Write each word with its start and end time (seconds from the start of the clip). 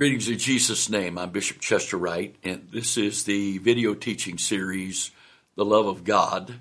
Greetings 0.00 0.30
in 0.30 0.38
Jesus' 0.38 0.88
name. 0.88 1.18
I'm 1.18 1.28
Bishop 1.28 1.60
Chester 1.60 1.98
Wright, 1.98 2.34
and 2.42 2.66
this 2.72 2.96
is 2.96 3.24
the 3.24 3.58
video 3.58 3.92
teaching 3.92 4.38
series, 4.38 5.10
The 5.56 5.64
Love 5.66 5.86
of 5.86 6.04
God. 6.04 6.54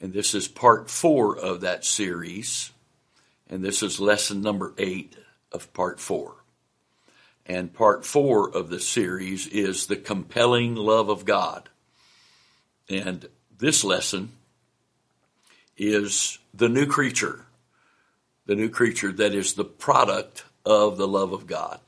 And 0.00 0.12
this 0.12 0.36
is 0.36 0.46
part 0.46 0.88
four 0.88 1.36
of 1.36 1.62
that 1.62 1.84
series. 1.84 2.70
And 3.48 3.64
this 3.64 3.82
is 3.82 3.98
lesson 3.98 4.40
number 4.40 4.72
eight 4.78 5.16
of 5.50 5.72
part 5.74 5.98
four. 5.98 6.36
And 7.44 7.74
part 7.74 8.06
four 8.06 8.48
of 8.48 8.70
the 8.70 8.78
series 8.78 9.48
is 9.48 9.88
The 9.88 9.96
Compelling 9.96 10.76
Love 10.76 11.08
of 11.08 11.24
God. 11.24 11.70
And 12.88 13.26
this 13.58 13.82
lesson 13.82 14.30
is 15.76 16.38
the 16.54 16.68
new 16.68 16.86
creature, 16.86 17.46
the 18.46 18.54
new 18.54 18.68
creature 18.68 19.10
that 19.10 19.34
is 19.34 19.54
the 19.54 19.64
product 19.64 20.44
of 20.64 20.98
the 20.98 21.08
love 21.08 21.32
of 21.32 21.48
God. 21.48 21.80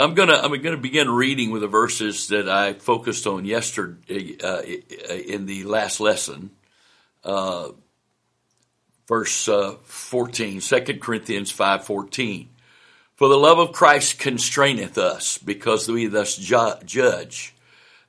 I'm 0.00 0.14
gonna 0.14 0.34
I'm 0.34 0.62
gonna 0.62 0.78
begin 0.78 1.10
reading 1.10 1.50
with 1.50 1.60
the 1.60 1.68
verses 1.68 2.28
that 2.28 2.48
I 2.48 2.72
focused 2.72 3.26
on 3.26 3.44
yesterday 3.44 4.38
uh, 4.42 4.62
in 4.62 5.44
the 5.44 5.64
last 5.64 6.00
lesson. 6.00 6.52
Uh, 7.22 7.72
verse 9.06 9.46
uh, 9.46 9.74
14, 9.82 10.60
2 10.60 10.98
Corinthians 11.00 11.52
5:14. 11.52 12.46
For 13.14 13.28
the 13.28 13.36
love 13.36 13.58
of 13.58 13.72
Christ 13.72 14.18
constraineth 14.18 14.96
us, 14.96 15.36
because 15.36 15.86
we 15.86 16.06
thus 16.06 16.34
ju- 16.36 16.80
judge 16.86 17.54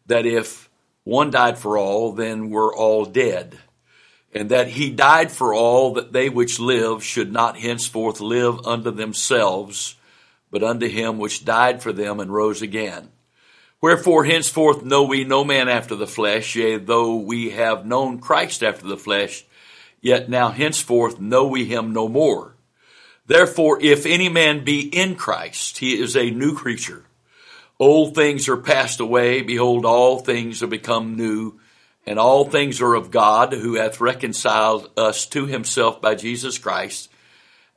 that 0.05 0.25
if 0.25 0.69
one 1.03 1.29
died 1.29 1.57
for 1.57 1.77
all, 1.77 2.13
then 2.13 2.49
we're 2.49 2.73
all 2.73 3.03
dead, 3.03 3.59
and 4.33 4.47
that 4.47 4.69
he 4.69 4.91
died 4.91 5.29
for 5.29 5.53
all, 5.53 5.95
that 5.95 6.13
they 6.13 6.29
which 6.29 6.57
live 6.57 7.03
should 7.03 7.33
not 7.33 7.57
henceforth 7.57 8.21
live 8.21 8.65
unto 8.65 8.91
themselves 8.91 9.95
but 10.51 10.63
unto 10.63 10.87
him 10.87 11.17
which 11.17 11.45
died 11.45 11.81
for 11.81 11.91
them 11.91 12.19
and 12.19 12.31
rose 12.31 12.61
again. 12.61 13.09
Wherefore 13.81 14.25
henceforth 14.25 14.83
know 14.83 15.03
we 15.03 15.23
no 15.23 15.43
man 15.43 15.67
after 15.67 15.95
the 15.95 16.05
flesh, 16.05 16.55
yea, 16.55 16.77
though 16.77 17.15
we 17.15 17.49
have 17.49 17.85
known 17.85 18.19
Christ 18.19 18.61
after 18.61 18.85
the 18.85 18.97
flesh, 18.97 19.43
yet 20.01 20.29
now 20.29 20.49
henceforth 20.49 21.19
know 21.19 21.47
we 21.47 21.65
him 21.65 21.91
no 21.93 22.07
more. 22.07 22.55
Therefore, 23.25 23.81
if 23.81 24.05
any 24.05 24.29
man 24.29 24.63
be 24.63 24.81
in 24.81 25.15
Christ, 25.15 25.77
he 25.77 25.99
is 25.99 26.15
a 26.15 26.29
new 26.29 26.55
creature. 26.55 27.05
Old 27.79 28.13
things 28.13 28.47
are 28.47 28.57
passed 28.57 28.99
away. 28.99 29.41
Behold, 29.41 29.85
all 29.85 30.19
things 30.19 30.61
are 30.61 30.67
become 30.67 31.15
new. 31.15 31.59
And 32.05 32.19
all 32.19 32.45
things 32.45 32.81
are 32.81 32.95
of 32.95 33.11
God, 33.11 33.53
who 33.53 33.75
hath 33.75 34.01
reconciled 34.01 34.89
us 34.97 35.25
to 35.27 35.45
himself 35.45 36.01
by 36.01 36.15
Jesus 36.15 36.57
Christ, 36.57 37.10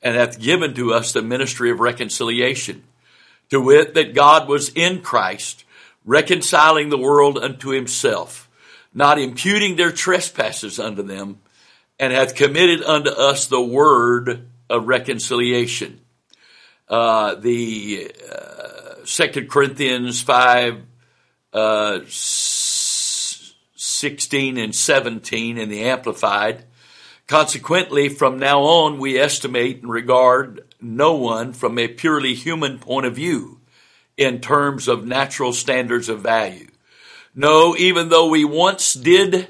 and 0.05 0.15
hath 0.15 0.39
given 0.39 0.75
to 0.75 0.93
us 0.93 1.13
the 1.13 1.23
ministry 1.23 1.71
of 1.71 1.81
reconciliation. 1.81 2.85
To 3.51 3.61
wit, 3.61 3.95
that 3.95 4.15
God 4.15 4.49
was 4.49 4.69
in 4.69 5.01
Christ, 5.01 5.65
reconciling 6.05 6.91
the 6.91 6.99
world 6.99 7.39
unto 7.39 7.71
himself, 7.71 8.49
not 8.93 9.19
imputing 9.19 9.77
their 9.77 9.91
trespasses 9.91 10.79
unto 10.79 11.03
them, 11.03 11.41
and 11.99 12.13
hath 12.13 12.35
committed 12.35 12.83
unto 12.83 13.09
us 13.11 13.47
the 13.47 13.63
word 13.63 14.47
of 14.69 14.87
reconciliation. 14.87 16.01
Uh, 16.89 17.35
the 17.37 18.13
uh, 18.31 18.97
Second 19.05 19.49
Corinthians 19.49 20.21
5, 20.21 20.83
uh, 21.53 22.01
16 22.07 24.59
and 24.59 24.75
17 24.75 25.59
in 25.59 25.69
the 25.71 25.85
Amplified 25.85 26.65
Consequently, 27.27 28.09
from 28.09 28.39
now 28.39 28.61
on, 28.61 28.99
we 28.99 29.19
estimate 29.19 29.83
and 29.83 29.91
regard 29.91 30.63
no 30.81 31.15
one 31.15 31.53
from 31.53 31.79
a 31.79 31.89
purely 31.89 32.35
human 32.35 32.79
point 32.79 33.07
of 33.07 33.15
view 33.15 33.61
in 34.17 34.41
terms 34.41 34.89
of 34.89 35.07
natural 35.07 35.53
standards 35.53 36.09
of 36.09 36.21
value. 36.21 36.69
No, 37.35 37.75
even 37.77 38.11
though 38.11 38.29
we 38.29 38.45
once 38.45 38.95
did 38.95 39.49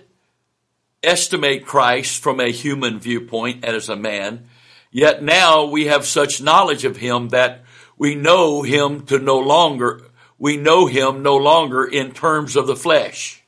estimate 1.03 1.67
Christ 1.67 2.23
from 2.23 2.41
a 2.41 2.51
human 2.51 2.99
viewpoint 2.99 3.65
as 3.65 3.89
a 3.89 3.97
man, 3.97 4.49
yet 4.91 5.23
now 5.23 5.65
we 5.65 5.87
have 5.87 6.07
such 6.07 6.41
knowledge 6.41 6.85
of 6.85 6.97
him 6.99 7.29
that 7.31 7.65
we 7.99 8.15
know 8.15 8.63
him 8.63 9.05
to 9.07 9.19
no 9.19 9.39
longer, 9.39 10.03
we 10.39 10.57
know 10.57 10.87
him 10.87 11.23
no 11.23 11.37
longer 11.37 11.85
in 11.85 12.13
terms 12.13 12.57
of 12.57 12.67
the 12.67 12.77
flesh. 12.77 13.44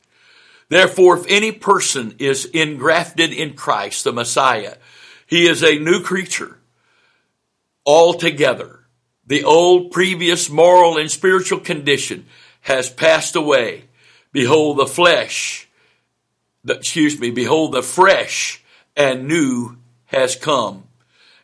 Therefore, 0.69 1.19
if 1.19 1.27
any 1.29 1.53
person 1.53 2.17
is 2.19 2.45
engrafted 2.47 3.33
in 3.33 3.55
Christ, 3.55 4.05
the 4.05 4.13
Messiah, 4.13 4.77
he 5.27 5.47
is 5.47 5.63
a 5.63 5.79
new 5.79 6.03
creature 6.03 6.59
altogether. 7.85 8.81
The 9.27 9.45
old 9.45 9.91
previous 9.93 10.51
moral 10.51 10.99
and 10.99 11.11
spiritual 11.11 11.61
condition 11.61 12.27
has 12.63 12.91
passed 12.91 13.37
away. 13.37 13.85
Behold 14.33 14.79
the 14.79 14.87
flesh, 14.87 15.69
excuse 16.69 17.19
me, 17.19 17.31
behold 17.31 17.73
the 17.73 17.83
fresh 17.83 18.63
and 18.97 19.29
new 19.29 19.77
has 20.07 20.37
come. 20.37 20.85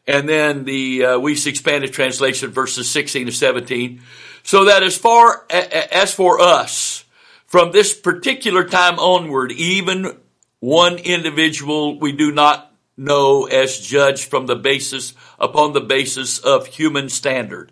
And 0.06 0.28
then 0.28 0.65
the 0.65 1.05
uh, 1.05 1.09
Wuest 1.19 1.47
expanded 1.47 1.93
translation 1.93 2.50
verses 2.50 2.91
16 2.91 3.27
to 3.27 3.32
17. 3.32 4.03
So 4.43 4.65
that 4.65 4.82
as 4.82 4.99
far 4.99 5.44
as 5.49 6.12
for 6.12 6.41
us, 6.41 7.05
from 7.52 7.70
this 7.70 7.92
particular 7.92 8.64
time 8.64 8.98
onward, 8.98 9.52
even 9.52 10.16
one 10.60 10.96
individual 10.96 12.00
we 12.00 12.10
do 12.10 12.32
not 12.32 12.74
know 12.96 13.44
as 13.44 13.78
judged 13.78 14.24
from 14.24 14.46
the 14.46 14.56
basis, 14.56 15.12
upon 15.38 15.74
the 15.74 15.80
basis 15.82 16.38
of 16.38 16.66
human 16.66 17.10
standard. 17.10 17.70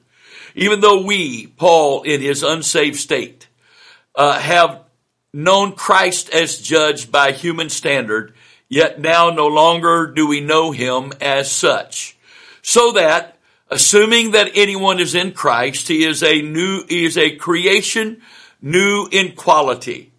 Even 0.54 0.80
though 0.80 1.02
we, 1.02 1.46
Paul, 1.46 2.02
in 2.02 2.20
his 2.20 2.42
unsaved 2.42 2.98
state, 2.98 3.48
uh, 4.14 4.38
have 4.38 4.84
known 5.32 5.72
Christ 5.72 6.28
as 6.28 6.58
judged 6.58 7.10
by 7.10 7.32
human 7.32 7.70
standard, 7.70 8.34
yet 8.68 9.00
now 9.00 9.30
no 9.30 9.47
longer 9.47 10.12
do 10.14 10.26
we 10.26 10.42
know 10.42 10.72
him 10.72 11.10
as 11.22 11.50
such. 11.50 12.18
So 12.60 12.92
that, 12.92 13.38
assuming 13.70 14.32
that 14.32 14.50
anyone 14.54 15.00
is 15.00 15.14
in 15.14 15.32
Christ, 15.32 15.88
he 15.88 16.04
is 16.04 16.22
a 16.22 16.42
new, 16.42 16.84
he 16.86 17.06
is 17.06 17.16
a 17.16 17.34
creation 17.36 18.20
new 18.62 19.09
in 19.10 19.32
quality. 19.32 20.12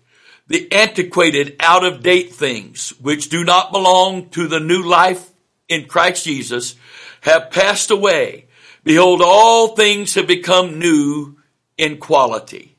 The 0.47 0.71
antiquated, 0.71 1.55
out 1.59 1.85
of 1.85 2.03
date 2.03 2.33
things 2.33 2.89
which 2.99 3.29
do 3.29 3.43
not 3.43 3.71
belong 3.71 4.29
to 4.29 4.47
the 4.47 4.59
new 4.59 4.83
life 4.83 5.29
in 5.69 5.85
Christ 5.85 6.25
Jesus 6.25 6.75
have 7.21 7.51
passed 7.51 7.91
away. 7.91 8.47
Behold, 8.83 9.21
all 9.23 9.75
things 9.75 10.15
have 10.15 10.27
become 10.27 10.79
new 10.79 11.37
in 11.77 11.97
quality. 11.97 12.75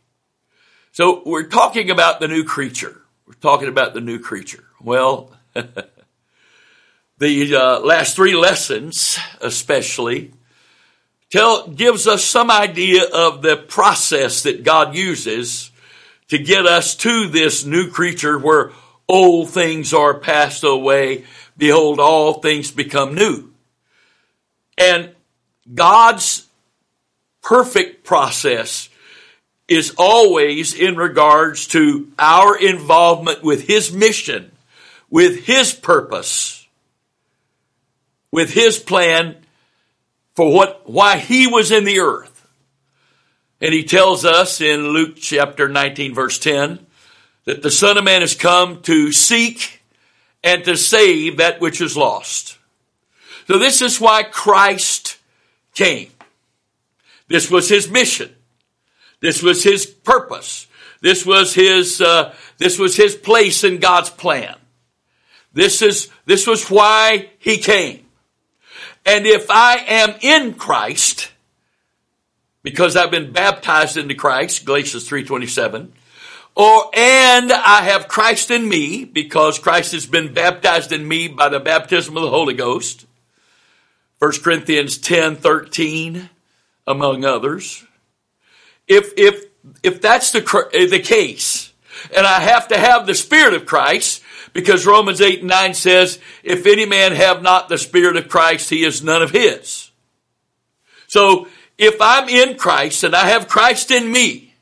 So 0.92 1.22
we're 1.24 1.48
talking 1.48 1.90
about 1.90 2.20
the 2.20 2.28
new 2.28 2.44
creature. 2.44 3.00
We're 3.26 3.34
talking 3.34 3.68
about 3.68 3.94
the 3.94 4.00
new 4.00 4.18
creature. 4.18 4.64
Well, 4.80 5.32
the 7.18 7.56
uh, 7.56 7.80
last 7.80 8.16
three 8.16 8.34
lessons, 8.34 9.18
especially, 9.40 10.34
tell, 11.32 11.66
gives 11.66 12.06
us 12.06 12.22
some 12.24 12.50
idea 12.50 13.04
of 13.04 13.42
the 13.42 13.56
process 13.56 14.44
that 14.44 14.62
God 14.62 14.94
uses 14.94 15.70
to 16.28 16.38
get 16.38 16.66
us 16.66 16.94
to 16.96 17.26
this 17.26 17.64
new 17.64 17.90
creature 17.90 18.38
where 18.38 18.70
old 19.08 19.50
things 19.50 19.92
are 19.92 20.14
passed 20.14 20.62
away. 20.62 21.24
Behold, 21.56 21.98
all 21.98 22.34
things 22.34 22.70
become 22.70 23.14
new. 23.14 23.50
And 24.78 25.10
God's 25.74 26.46
perfect 27.42 28.04
process 28.04 28.88
is 29.68 29.94
always 29.96 30.74
in 30.74 30.96
regards 30.96 31.66
to 31.68 32.10
our 32.18 32.56
involvement 32.56 33.42
with 33.42 33.66
His 33.66 33.92
mission, 33.92 34.52
with 35.08 35.44
His 35.44 35.72
purpose, 35.72 36.66
with 38.30 38.52
His 38.52 38.78
plan 38.78 39.36
for 40.34 40.52
what, 40.52 40.88
why 40.88 41.18
he 41.18 41.46
was 41.46 41.70
in 41.70 41.84
the 41.84 42.00
earth. 42.00 42.46
And 43.60 43.72
he 43.72 43.84
tells 43.84 44.24
us 44.24 44.60
in 44.60 44.88
Luke 44.88 45.16
chapter 45.16 45.68
19 45.68 46.14
verse 46.14 46.38
10 46.38 46.84
that 47.44 47.62
the 47.62 47.70
son 47.70 47.98
of 47.98 48.04
man 48.04 48.20
has 48.20 48.34
come 48.34 48.82
to 48.82 49.12
seek 49.12 49.82
and 50.42 50.64
to 50.64 50.76
save 50.76 51.36
that 51.36 51.60
which 51.60 51.80
is 51.80 51.96
lost. 51.96 52.58
So 53.46 53.58
this 53.58 53.82
is 53.82 54.00
why 54.00 54.22
Christ 54.22 55.18
came. 55.74 56.10
This 57.28 57.50
was 57.50 57.68
his 57.68 57.90
mission. 57.90 58.34
This 59.20 59.42
was 59.42 59.62
his 59.62 59.86
purpose. 59.86 60.66
This 61.00 61.24
was 61.26 61.54
his, 61.54 62.00
uh, 62.00 62.34
this 62.58 62.78
was 62.78 62.96
his 62.96 63.14
place 63.14 63.64
in 63.64 63.78
God's 63.78 64.10
plan. 64.10 64.56
This 65.52 65.82
is, 65.82 66.10
this 66.24 66.46
was 66.46 66.68
why 66.68 67.30
he 67.38 67.58
came. 67.58 68.01
And 69.04 69.26
if 69.26 69.50
I 69.50 69.76
am 69.88 70.14
in 70.20 70.54
Christ, 70.54 71.32
because 72.62 72.96
I've 72.96 73.10
been 73.10 73.32
baptized 73.32 73.96
into 73.96 74.14
Christ, 74.14 74.64
Galatians 74.64 75.08
3.27, 75.08 75.88
or, 76.54 76.90
and 76.94 77.50
I 77.50 77.82
have 77.82 78.08
Christ 78.08 78.50
in 78.50 78.68
me, 78.68 79.04
because 79.04 79.58
Christ 79.58 79.92
has 79.92 80.06
been 80.06 80.34
baptized 80.34 80.92
in 80.92 81.06
me 81.06 81.28
by 81.28 81.48
the 81.48 81.60
baptism 81.60 82.16
of 82.16 82.22
the 82.22 82.30
Holy 82.30 82.54
Ghost, 82.54 83.06
1 84.18 84.32
Corinthians 84.42 84.98
10, 84.98 85.36
13, 85.36 86.28
among 86.86 87.24
others. 87.24 87.84
if, 88.86 89.12
if, 89.16 89.46
if 89.82 90.00
that's 90.00 90.30
the, 90.30 90.40
the 90.90 91.00
case, 91.00 91.72
and 92.14 92.26
I 92.26 92.40
have 92.40 92.68
to 92.68 92.78
have 92.78 93.06
the 93.06 93.14
Spirit 93.14 93.54
of 93.54 93.66
Christ, 93.66 94.21
because 94.52 94.86
Romans 94.86 95.20
8 95.20 95.40
and 95.40 95.48
9 95.48 95.74
says, 95.74 96.18
if 96.42 96.66
any 96.66 96.86
man 96.86 97.12
have 97.12 97.42
not 97.42 97.68
the 97.68 97.78
Spirit 97.78 98.16
of 98.16 98.28
Christ, 98.28 98.70
he 98.70 98.84
is 98.84 99.02
none 99.02 99.22
of 99.22 99.30
his. 99.30 99.90
So, 101.06 101.48
if 101.78 101.96
I'm 102.00 102.28
in 102.28 102.56
Christ 102.56 103.02
and 103.02 103.14
I 103.14 103.26
have 103.26 103.48
Christ 103.48 103.90
in 103.90 104.10
me, 104.12 104.54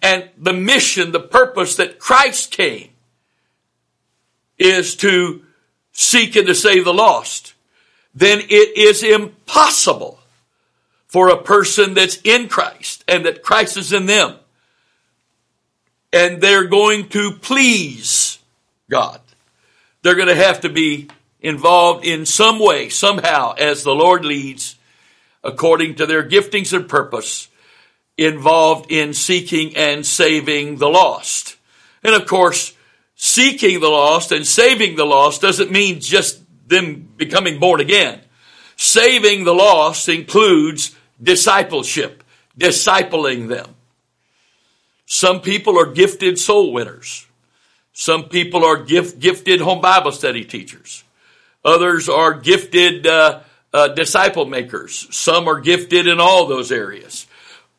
and 0.00 0.28
the 0.38 0.52
mission, 0.52 1.10
the 1.10 1.20
purpose 1.20 1.76
that 1.76 1.98
Christ 1.98 2.50
came 2.52 2.90
is 4.58 4.94
to 4.96 5.42
seek 5.92 6.36
and 6.36 6.46
to 6.46 6.54
save 6.54 6.84
the 6.84 6.94
lost, 6.94 7.54
then 8.14 8.40
it 8.40 8.76
is 8.78 9.02
impossible 9.02 10.20
for 11.06 11.28
a 11.28 11.42
person 11.42 11.94
that's 11.94 12.20
in 12.22 12.48
Christ 12.48 13.04
and 13.08 13.26
that 13.26 13.42
Christ 13.42 13.76
is 13.76 13.92
in 13.92 14.06
them 14.06 14.36
and 16.12 16.40
they're 16.40 16.68
going 16.68 17.08
to 17.08 17.32
please 17.32 18.31
God. 18.92 19.20
They're 20.02 20.14
going 20.14 20.28
to 20.28 20.34
have 20.34 20.60
to 20.60 20.68
be 20.68 21.08
involved 21.40 22.04
in 22.04 22.26
some 22.26 22.58
way, 22.58 22.90
somehow, 22.90 23.54
as 23.56 23.82
the 23.82 23.94
Lord 23.94 24.24
leads, 24.24 24.76
according 25.42 25.96
to 25.96 26.06
their 26.06 26.22
giftings 26.28 26.76
and 26.76 26.86
purpose, 26.86 27.48
involved 28.18 28.92
in 28.92 29.14
seeking 29.14 29.74
and 29.76 30.04
saving 30.04 30.76
the 30.76 30.90
lost. 30.90 31.56
And 32.04 32.14
of 32.14 32.26
course, 32.26 32.74
seeking 33.16 33.80
the 33.80 33.88
lost 33.88 34.30
and 34.30 34.46
saving 34.46 34.96
the 34.96 35.06
lost 35.06 35.40
doesn't 35.40 35.72
mean 35.72 36.00
just 36.00 36.40
them 36.68 37.08
becoming 37.16 37.58
born 37.58 37.80
again. 37.80 38.20
Saving 38.76 39.44
the 39.44 39.54
lost 39.54 40.08
includes 40.08 40.94
discipleship, 41.22 42.22
discipling 42.58 43.48
them. 43.48 43.74
Some 45.06 45.40
people 45.40 45.78
are 45.78 45.86
gifted 45.86 46.38
soul 46.38 46.72
winners. 46.72 47.26
Some 47.92 48.24
people 48.24 48.64
are 48.64 48.82
gift, 48.82 49.18
gifted 49.20 49.60
home 49.60 49.80
Bible 49.80 50.12
study 50.12 50.44
teachers. 50.44 51.04
Others 51.64 52.08
are 52.08 52.34
gifted 52.34 53.06
uh, 53.06 53.40
uh, 53.72 53.88
disciple 53.88 54.46
makers. 54.46 55.06
Some 55.14 55.48
are 55.48 55.60
gifted 55.60 56.06
in 56.06 56.20
all 56.20 56.46
those 56.46 56.72
areas. 56.72 57.26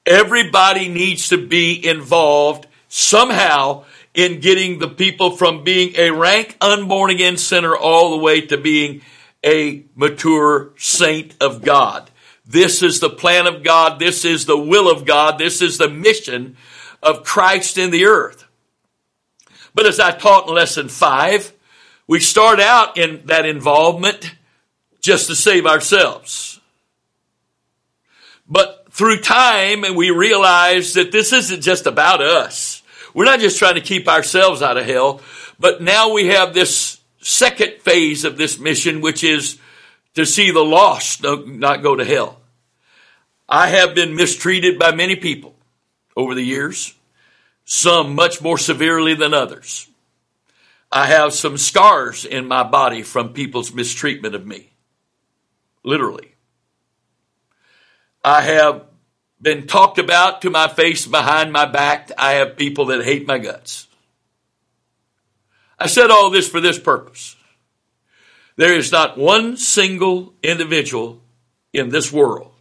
Everybody 0.06 0.89
needs 0.89 1.30
to 1.30 1.38
be 1.38 1.86
involved 1.86 2.68
somehow 2.88 3.86
in 4.13 4.39
getting 4.39 4.80
the 4.80 4.88
people 4.88 5.36
from 5.36 5.63
being 5.63 5.94
a 5.98 6.12
rank 6.12 6.56
unborn 6.62 7.10
again 7.10 7.38
sinner 7.38 7.75
all 7.75 8.12
the 8.12 8.24
way 8.24 8.42
to 8.42 8.57
being 8.57 9.01
a 9.44 9.83
mature 9.95 10.71
saint 10.77 11.36
of 11.42 11.62
God. 11.62 12.10
This 12.45 12.83
is 12.83 13.00
the 13.00 13.10
plan 13.10 13.48
of 13.48 13.63
God. 13.63 14.00
This 14.00 14.25
is 14.25 14.45
the 14.45 14.57
will 14.57 14.92
of 14.92 15.06
God. 15.06 15.39
This 15.39 15.62
is 15.62 15.77
the 15.77 15.89
mission 15.89 16.57
of 17.01 17.24
Christ 17.24 17.77
in 17.77 17.89
the 17.89 18.06
earth. 18.06 18.43
But 19.74 19.86
as 19.86 20.00
I 20.00 20.12
taught 20.12 20.48
in 20.48 20.54
lesson 20.54 20.90
five, 20.90 21.52
we 22.08 22.20
start 22.20 22.60
out 22.60 22.98
in 22.98 23.25
that 23.25 23.46
involvement 23.46 24.36
just 25.02 25.28
to 25.28 25.36
save 25.36 25.66
ourselves. 25.66 26.60
But 28.48 28.88
through 28.92 29.22
time, 29.22 29.84
and 29.84 29.96
we 29.96 30.12
realize 30.12 30.94
that 30.94 31.12
this 31.12 31.34
isn't 31.34 31.62
just 31.62 31.88
about 31.88 32.22
us. 32.22 32.84
We're 33.14 33.25
not 33.25 33.40
just 33.40 33.58
trying 33.58 33.75
to 33.75 33.81
keep 33.81 34.08
ourselves 34.08 34.62
out 34.62 34.78
of 34.78 34.86
hell, 34.86 35.22
but 35.60 35.81
now 35.81 36.14
we 36.14 36.28
have 36.28 36.54
this 36.54 37.00
second 37.20 37.81
phase 37.81 38.25
of 38.25 38.38
this 38.38 38.60
mission, 38.60 39.02
which 39.02 39.24
is 39.24 39.60
to 40.16 40.25
see 40.25 40.52
the 40.52 40.64
lost 40.64 41.24
not 41.24 41.81
go 41.81 41.96
to 41.96 42.06
hell. 42.06 42.40
I 43.48 43.68
have 43.68 43.96
been 43.96 44.16
mistreated 44.16 44.78
by 44.78 44.94
many 44.94 45.16
people 45.16 45.56
over 46.16 46.36
the 46.36 46.44
years, 46.44 46.94
some 47.65 48.15
much 48.15 48.42
more 48.42 48.57
severely 48.57 49.13
than 49.13 49.33
others. 49.33 49.88
I 50.92 51.07
have 51.07 51.33
some 51.33 51.57
scars 51.57 52.24
in 52.24 52.48
my 52.48 52.63
body 52.63 53.01
from 53.01 53.33
people's 53.33 53.74
mistreatment 53.74 54.36
of 54.36 54.45
me. 54.45 54.71
Literally. 55.83 56.36
I 58.24 58.42
have 58.42 58.83
been 59.42 59.68
talked 59.68 59.98
about 59.98 60.42
to 60.44 60.50
my 60.50 60.68
face 60.68 61.06
behind 61.06 61.51
my 61.51 61.65
back. 61.65 62.12
I 62.18 62.33
have 62.33 62.56
people 62.56 62.86
that 62.86 63.04
hate 63.04 63.27
my 63.27 63.38
guts. 63.38 63.88
I 65.77 65.88
said 65.88 66.12
all 66.12 66.30
this 66.30 66.48
for 66.48 66.62
this 66.62 66.80
purpose. 66.80 67.36
There 68.56 68.74
is 68.74 68.92
not 68.92 69.18
one 69.18 69.57
single 69.57 70.33
individual 70.44 71.21
in 71.74 71.89
this 71.89 72.13
world, 72.13 72.51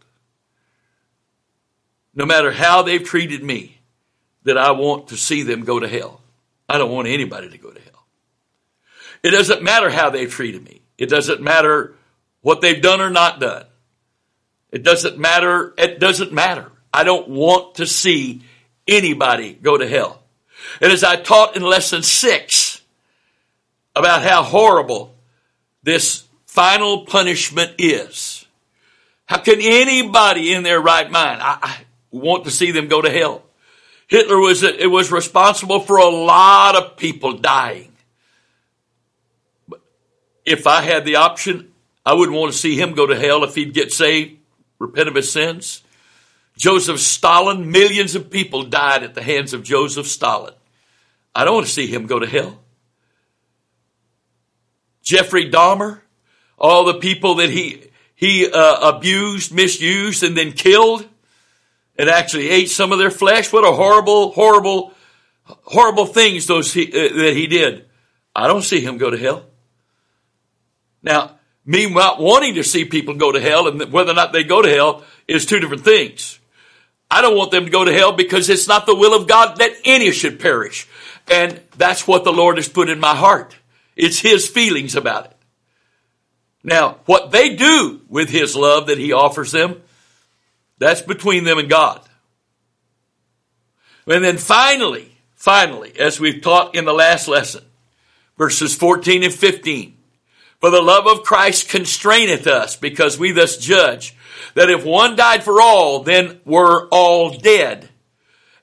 no 2.15 2.25
matter 2.25 2.51
how 2.51 2.81
they've 2.81 3.03
treated 3.03 3.43
me, 3.43 3.72
that 4.43 4.57
I 4.57 4.71
want 4.71 5.09
to 5.09 5.17
see 5.17 5.43
them 5.43 5.63
go 5.63 5.79
to 5.79 5.87
hell. 5.87 6.21
I 6.67 6.77
don't 6.77 6.91
want 6.91 7.07
anybody 7.07 7.49
to 7.49 7.57
go 7.57 7.71
to 7.71 7.79
hell. 7.79 8.05
It 9.23 9.31
doesn't 9.31 9.63
matter 9.63 9.89
how 9.89 10.09
they've 10.09 10.31
treated 10.31 10.63
me. 10.63 10.81
It 10.97 11.09
doesn't 11.09 11.41
matter 11.41 11.95
what 12.41 12.61
they've 12.61 12.81
done 12.81 13.01
or 13.01 13.09
not 13.09 13.39
done. 13.39 13.65
It 14.71 14.83
doesn't 14.83 15.17
matter. 15.17 15.73
It 15.77 15.99
doesn't 15.99 16.33
matter. 16.33 16.71
I 16.93 17.03
don't 17.03 17.29
want 17.29 17.75
to 17.75 17.87
see 17.87 18.43
anybody 18.87 19.53
go 19.53 19.77
to 19.77 19.87
hell. 19.87 20.21
And 20.81 20.91
as 20.91 21.03
I 21.03 21.15
taught 21.15 21.55
in 21.55 21.61
lesson 21.61 22.03
six 22.03 22.81
about 23.95 24.23
how 24.23 24.43
horrible 24.43 25.15
this 25.83 26.25
final 26.45 27.05
punishment 27.05 27.73
is, 27.77 28.45
how 29.25 29.39
can 29.39 29.59
anybody 29.61 30.53
in 30.53 30.63
their 30.63 30.79
right 30.79 31.09
mind 31.09 31.41
I, 31.41 31.57
I 31.61 31.77
want 32.11 32.45
to 32.45 32.51
see 32.51 32.71
them 32.71 32.87
go 32.87 33.01
to 33.01 33.09
hell? 33.09 33.43
Hitler 34.13 34.37
was 34.37 34.61
it 34.61 34.91
was 34.91 35.11
responsible 35.11 35.79
for 35.79 35.97
a 35.97 36.07
lot 36.07 36.75
of 36.75 36.97
people 36.97 37.33
dying. 37.39 37.91
But 39.67 39.81
if 40.45 40.67
I 40.67 40.81
had 40.81 41.03
the 41.03 41.15
option, 41.15 41.73
I 42.05 42.13
wouldn't 42.13 42.37
want 42.37 42.51
to 42.51 42.57
see 42.57 42.79
him 42.79 42.93
go 42.93 43.07
to 43.07 43.19
hell 43.19 43.43
if 43.43 43.55
he'd 43.55 43.73
get 43.73 43.91
saved, 43.91 44.37
repent 44.77 45.07
of 45.09 45.15
his 45.15 45.31
sins. 45.31 45.81
Joseph 46.55 46.99
Stalin, 46.99 47.71
millions 47.71 48.13
of 48.13 48.29
people 48.29 48.61
died 48.61 49.01
at 49.01 49.15
the 49.15 49.23
hands 49.23 49.51
of 49.51 49.63
Joseph 49.63 50.05
Stalin. 50.05 50.53
I 51.33 51.43
don't 51.43 51.55
want 51.55 51.65
to 51.65 51.73
see 51.73 51.87
him 51.87 52.05
go 52.05 52.19
to 52.19 52.27
hell. 52.27 52.59
Jeffrey 55.01 55.49
Dahmer, 55.49 56.01
all 56.59 56.85
the 56.85 56.99
people 56.99 57.33
that 57.37 57.49
he 57.49 57.87
he 58.13 58.45
uh, 58.45 58.95
abused, 58.95 59.51
misused, 59.51 60.21
and 60.21 60.37
then 60.37 60.51
killed 60.51 61.09
and 61.97 62.09
actually 62.09 62.49
ate 62.49 62.69
some 62.69 62.91
of 62.91 62.99
their 62.99 63.11
flesh. 63.11 63.51
What 63.51 63.63
a 63.63 63.71
horrible, 63.71 64.31
horrible, 64.31 64.93
horrible 65.45 66.05
things 66.05 66.47
those 66.47 66.73
he, 66.73 66.87
uh, 66.87 67.15
that 67.15 67.33
he 67.35 67.47
did. 67.47 67.85
I 68.35 68.47
don't 68.47 68.63
see 68.63 68.81
him 68.81 68.97
go 68.97 69.09
to 69.09 69.17
hell. 69.17 69.45
Now, 71.01 71.37
me 71.65 71.89
not 71.89 72.19
wanting 72.19 72.55
to 72.55 72.63
see 72.63 72.85
people 72.85 73.13
go 73.15 73.31
to 73.31 73.39
hell 73.39 73.67
and 73.67 73.91
whether 73.91 74.11
or 74.11 74.15
not 74.15 74.33
they 74.33 74.43
go 74.43 74.61
to 74.61 74.69
hell 74.69 75.03
is 75.27 75.45
two 75.45 75.59
different 75.59 75.83
things. 75.83 76.39
I 77.09 77.21
don't 77.21 77.37
want 77.37 77.51
them 77.51 77.65
to 77.65 77.71
go 77.71 77.85
to 77.85 77.93
hell 77.93 78.13
because 78.13 78.49
it's 78.49 78.67
not 78.67 78.85
the 78.85 78.95
will 78.95 79.13
of 79.15 79.27
God 79.27 79.57
that 79.57 79.71
any 79.85 80.11
should 80.11 80.39
perish. 80.39 80.87
And 81.29 81.61
that's 81.77 82.07
what 82.07 82.23
the 82.23 82.33
Lord 82.33 82.57
has 82.57 82.67
put 82.67 82.89
in 82.89 82.99
my 82.99 83.15
heart. 83.15 83.55
It's 83.95 84.19
His 84.19 84.47
feelings 84.47 84.95
about 84.95 85.25
it. 85.25 85.31
Now, 86.63 86.97
what 87.05 87.31
they 87.31 87.55
do 87.55 88.01
with 88.09 88.29
His 88.29 88.55
love 88.55 88.87
that 88.87 88.97
He 88.97 89.13
offers 89.13 89.51
them, 89.51 89.81
that's 90.83 91.01
between 91.01 91.43
them 91.43 91.57
and 91.57 91.69
God. 91.69 92.01
And 94.05 94.23
then 94.23 94.37
finally, 94.37 95.15
finally, 95.35 95.93
as 95.99 96.19
we've 96.19 96.41
taught 96.41 96.75
in 96.75 96.85
the 96.85 96.93
last 96.93 97.27
lesson, 97.27 97.63
verses 98.37 98.75
14 98.75 99.23
and 99.23 99.33
15, 99.33 99.97
for 100.59 100.69
the 100.69 100.81
love 100.81 101.07
of 101.07 101.23
Christ 101.23 101.69
constraineth 101.69 102.47
us 102.47 102.75
because 102.75 103.17
we 103.17 103.31
thus 103.31 103.57
judge 103.57 104.15
that 104.55 104.69
if 104.69 104.85
one 104.85 105.15
died 105.15 105.43
for 105.43 105.61
all, 105.61 106.03
then 106.03 106.39
were 106.45 106.87
all 106.89 107.37
dead. 107.37 107.89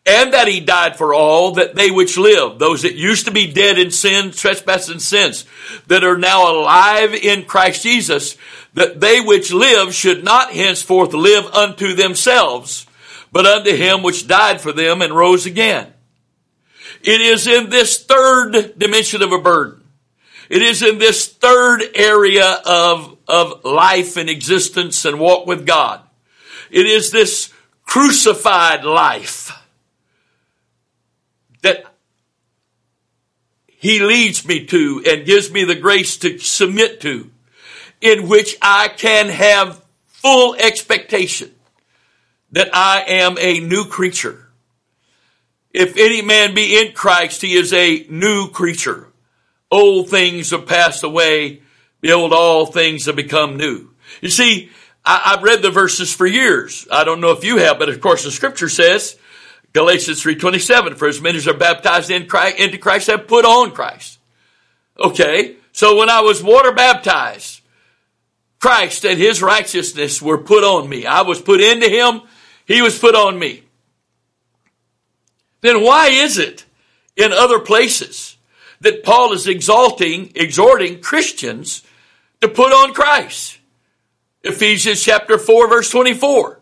And 0.07 0.33
that 0.33 0.49
he 0.49 0.61
died 0.61 0.97
for 0.97 1.13
all, 1.13 1.53
that 1.53 1.75
they 1.75 1.91
which 1.91 2.17
live, 2.17 2.59
those 2.59 2.83
that 2.83 2.95
used 2.95 3.27
to 3.27 3.31
be 3.31 3.53
dead 3.53 3.79
in 3.79 3.91
sin, 3.91 4.31
trespass 4.31 4.89
and 4.89 5.01
sins, 5.01 5.45
that 5.89 6.05
are 6.05 6.17
now 6.17 6.51
alive 6.51 7.13
in 7.15 7.45
Christ 7.45 7.83
Jesus, 7.83 8.37
that 8.73 9.01
they 9.01 9.21
which 9.21 9.53
live 9.53 9.95
should 9.95 10.25
not 10.25 10.53
henceforth 10.53 11.13
live 11.13 11.45
unto 11.47 11.95
themselves, 11.95 12.87
but 13.31 13.45
unto 13.45 13.77
him 13.77 14.03
which 14.03 14.27
died 14.27 14.61
for 14.61 14.73
them 14.73 15.03
and 15.03 15.15
rose 15.15 15.45
again. 15.45 15.93
It 17.03 17.21
is 17.21 17.47
in 17.47 17.69
this 17.69 18.03
third 18.03 18.79
dimension 18.79 19.23
of 19.23 19.33
a 19.33 19.39
burden. 19.39 19.85
It 20.49 20.63
is 20.63 20.83
in 20.83 20.99
this 20.99 21.29
third 21.29 21.83
area 21.95 22.61
of, 22.65 23.17
of 23.29 23.65
life 23.65 24.17
and 24.17 24.29
existence 24.29 25.05
and 25.05 25.21
walk 25.21 25.47
with 25.47 25.67
God. 25.67 26.01
It 26.71 26.87
is 26.87 27.11
this 27.11 27.53
crucified 27.85 28.85
life 28.85 29.53
that 31.63 31.85
he 33.67 34.01
leads 34.01 34.47
me 34.47 34.67
to 34.67 35.03
and 35.07 35.25
gives 35.25 35.51
me 35.51 35.65
the 35.65 35.75
grace 35.75 36.17
to 36.19 36.39
submit 36.39 37.01
to 37.01 37.31
in 38.01 38.29
which 38.29 38.57
I 38.61 38.89
can 38.89 39.29
have 39.29 39.83
full 40.07 40.55
expectation 40.55 41.51
that 42.53 42.71
I 42.75 43.05
am 43.07 43.39
a 43.39 43.61
new 43.61 43.85
creature. 43.85 44.49
If 45.73 45.97
any 45.97 46.21
man 46.21 46.55
be 46.55 46.79
in 46.79 46.93
Christ, 46.93 47.43
he 47.43 47.55
is 47.55 47.73
a 47.73 48.07
new 48.11 48.51
creature. 48.51 49.07
Old 49.71 50.09
things 50.09 50.51
have 50.51 50.67
passed 50.67 51.05
away. 51.05 51.63
Behold, 52.01 52.33
all 52.33 52.67
things 52.67 53.07
have 53.07 53.17
become 53.17 53.57
new. 53.57 53.91
You 54.21 54.31
see, 54.31 54.71
I, 55.05 55.33
have 55.35 55.43
read 55.43 55.63
the 55.63 55.71
verses 55.71 56.13
for 56.13 56.27
years. 56.27 56.89
I 56.91 57.05
don't 57.05 57.21
know 57.21 57.31
if 57.31 57.45
you 57.45 57.59
have, 57.59 57.79
but 57.79 57.89
of 57.89 58.01
course 58.01 58.25
the 58.25 58.31
scripture 58.31 58.69
says, 58.69 59.17
Galatians 59.73 60.23
3.27, 60.23 60.97
for 60.97 61.07
as 61.07 61.21
many 61.21 61.39
as 61.39 61.47
are 61.47 61.55
baptized 61.55 62.11
in 62.11 62.27
Christ, 62.27 62.59
into 62.59 62.79
Christ 62.79 63.07
have 63.07 63.29
put 63.29 63.45
on 63.45 63.71
Christ. 63.71 64.19
Okay, 64.99 65.57
so 65.73 65.97
when 65.97 66.11
I 66.11 66.21
was 66.21 66.43
water 66.43 66.73
baptized, 66.73 67.61
Christ 68.59 69.05
and 69.05 69.19
his 69.19 69.43
righteousness 69.43 70.21
were 70.21 70.39
put 70.39 70.65
on 70.65 70.89
me. 70.89 71.07
I 71.07 71.23
was 71.23 71.41
put 71.41 71.61
into 71.61 71.89
him, 71.89 72.23
he 72.67 72.83
was 72.83 72.99
put 72.99 73.15
on 73.15 73.39
me. 73.39 73.63
Then 75.61 75.83
why 75.83 76.09
is 76.09 76.39
it 76.39 76.65
in 77.17 77.33
other 77.33 77.59
places 77.59 78.37
that 78.81 79.03
Paul 79.03 79.33
is 79.33 79.47
exalting, 79.47 80.33
exhorting 80.35 81.01
Christians 81.01 81.83
to 82.41 82.49
put 82.49 82.73
on 82.73 82.95
Christ? 82.95 83.59
Ephesians 84.43 85.03
chapter 85.03 85.39
4 85.39 85.69
verse 85.69 85.91
24. 85.91 86.61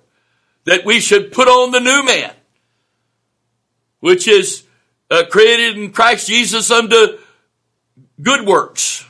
That 0.65 0.85
we 0.85 1.01
should 1.01 1.33
put 1.33 1.49
on 1.49 1.71
the 1.71 1.81
new 1.81 2.05
man, 2.05 2.33
which 4.01 4.29
is 4.29 4.65
uh, 5.11 5.25
created 5.31 5.79
in 5.79 5.93
Christ 5.93 6.29
Jesus 6.29 6.71
unto 6.71 7.19
good 8.21 8.47
works, 8.47 9.07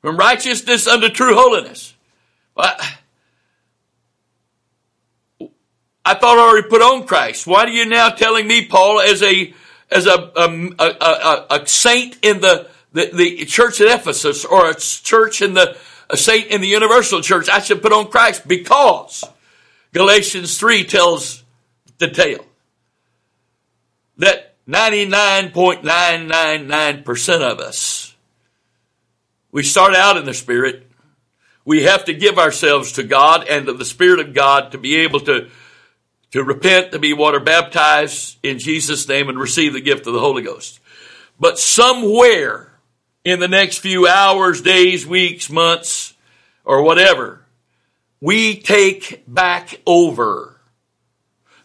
from 0.00 0.16
righteousness 0.16 0.86
unto 0.86 1.08
true 1.08 1.34
holiness. 1.34 1.94
I, 2.56 2.96
I 6.04 6.14
thought 6.14 6.38
I 6.38 6.50
already 6.50 6.68
put 6.68 6.82
on 6.82 7.06
Christ. 7.06 7.46
Why 7.46 7.64
are 7.64 7.68
you 7.68 7.86
now 7.86 8.10
telling 8.10 8.46
me, 8.46 8.66
Paul, 8.66 9.00
as 9.00 9.22
a 9.22 9.54
as 9.90 10.06
a 10.06 10.32
a, 10.36 10.84
a, 10.84 11.46
a 11.50 11.66
saint 11.66 12.18
in 12.22 12.40
the, 12.40 12.68
the, 12.92 13.10
the 13.12 13.44
church 13.44 13.80
at 13.80 14.00
Ephesus 14.00 14.44
or 14.44 14.70
a 14.70 14.74
church 14.74 15.42
in 15.42 15.54
the 15.54 15.76
a 16.10 16.16
saint 16.16 16.48
in 16.48 16.60
the 16.60 16.66
universal 16.66 17.22
church, 17.22 17.48
I 17.48 17.60
should 17.60 17.80
put 17.80 17.92
on 17.92 18.08
Christ 18.08 18.46
because 18.46 19.24
Galatians 19.92 20.58
3 20.58 20.84
tells 20.84 21.42
the 21.98 22.08
tale 22.08 22.44
that 24.22 24.54
99.999% 24.68 27.42
of 27.42 27.58
us, 27.58 28.14
we 29.50 29.64
start 29.64 29.94
out 29.94 30.16
in 30.16 30.24
the 30.24 30.32
Spirit. 30.32 30.86
We 31.64 31.82
have 31.82 32.04
to 32.04 32.14
give 32.14 32.38
ourselves 32.38 32.92
to 32.92 33.02
God 33.02 33.48
and 33.48 33.66
to 33.66 33.72
the 33.72 33.84
Spirit 33.84 34.20
of 34.20 34.32
God 34.32 34.70
to 34.72 34.78
be 34.78 34.94
able 34.96 35.20
to, 35.20 35.48
to 36.30 36.44
repent, 36.44 36.92
to 36.92 37.00
be 37.00 37.12
water 37.12 37.40
baptized 37.40 38.38
in 38.44 38.60
Jesus' 38.60 39.08
name 39.08 39.28
and 39.28 39.38
receive 39.38 39.72
the 39.72 39.80
gift 39.80 40.06
of 40.06 40.14
the 40.14 40.20
Holy 40.20 40.42
Ghost. 40.42 40.78
But 41.40 41.58
somewhere 41.58 42.72
in 43.24 43.40
the 43.40 43.48
next 43.48 43.78
few 43.78 44.06
hours, 44.06 44.62
days, 44.62 45.04
weeks, 45.04 45.50
months, 45.50 46.14
or 46.64 46.82
whatever, 46.82 47.44
we 48.20 48.60
take 48.60 49.24
back 49.26 49.80
over. 49.84 50.51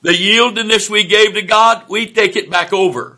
The 0.02 0.12
yieldedness 0.12 0.90
we 0.90 1.04
gave 1.06 1.34
to 1.34 1.42
God, 1.42 1.86
we 1.90 2.08
take 2.08 2.36
it 2.36 2.50
back 2.50 2.74
over. 2.74 3.18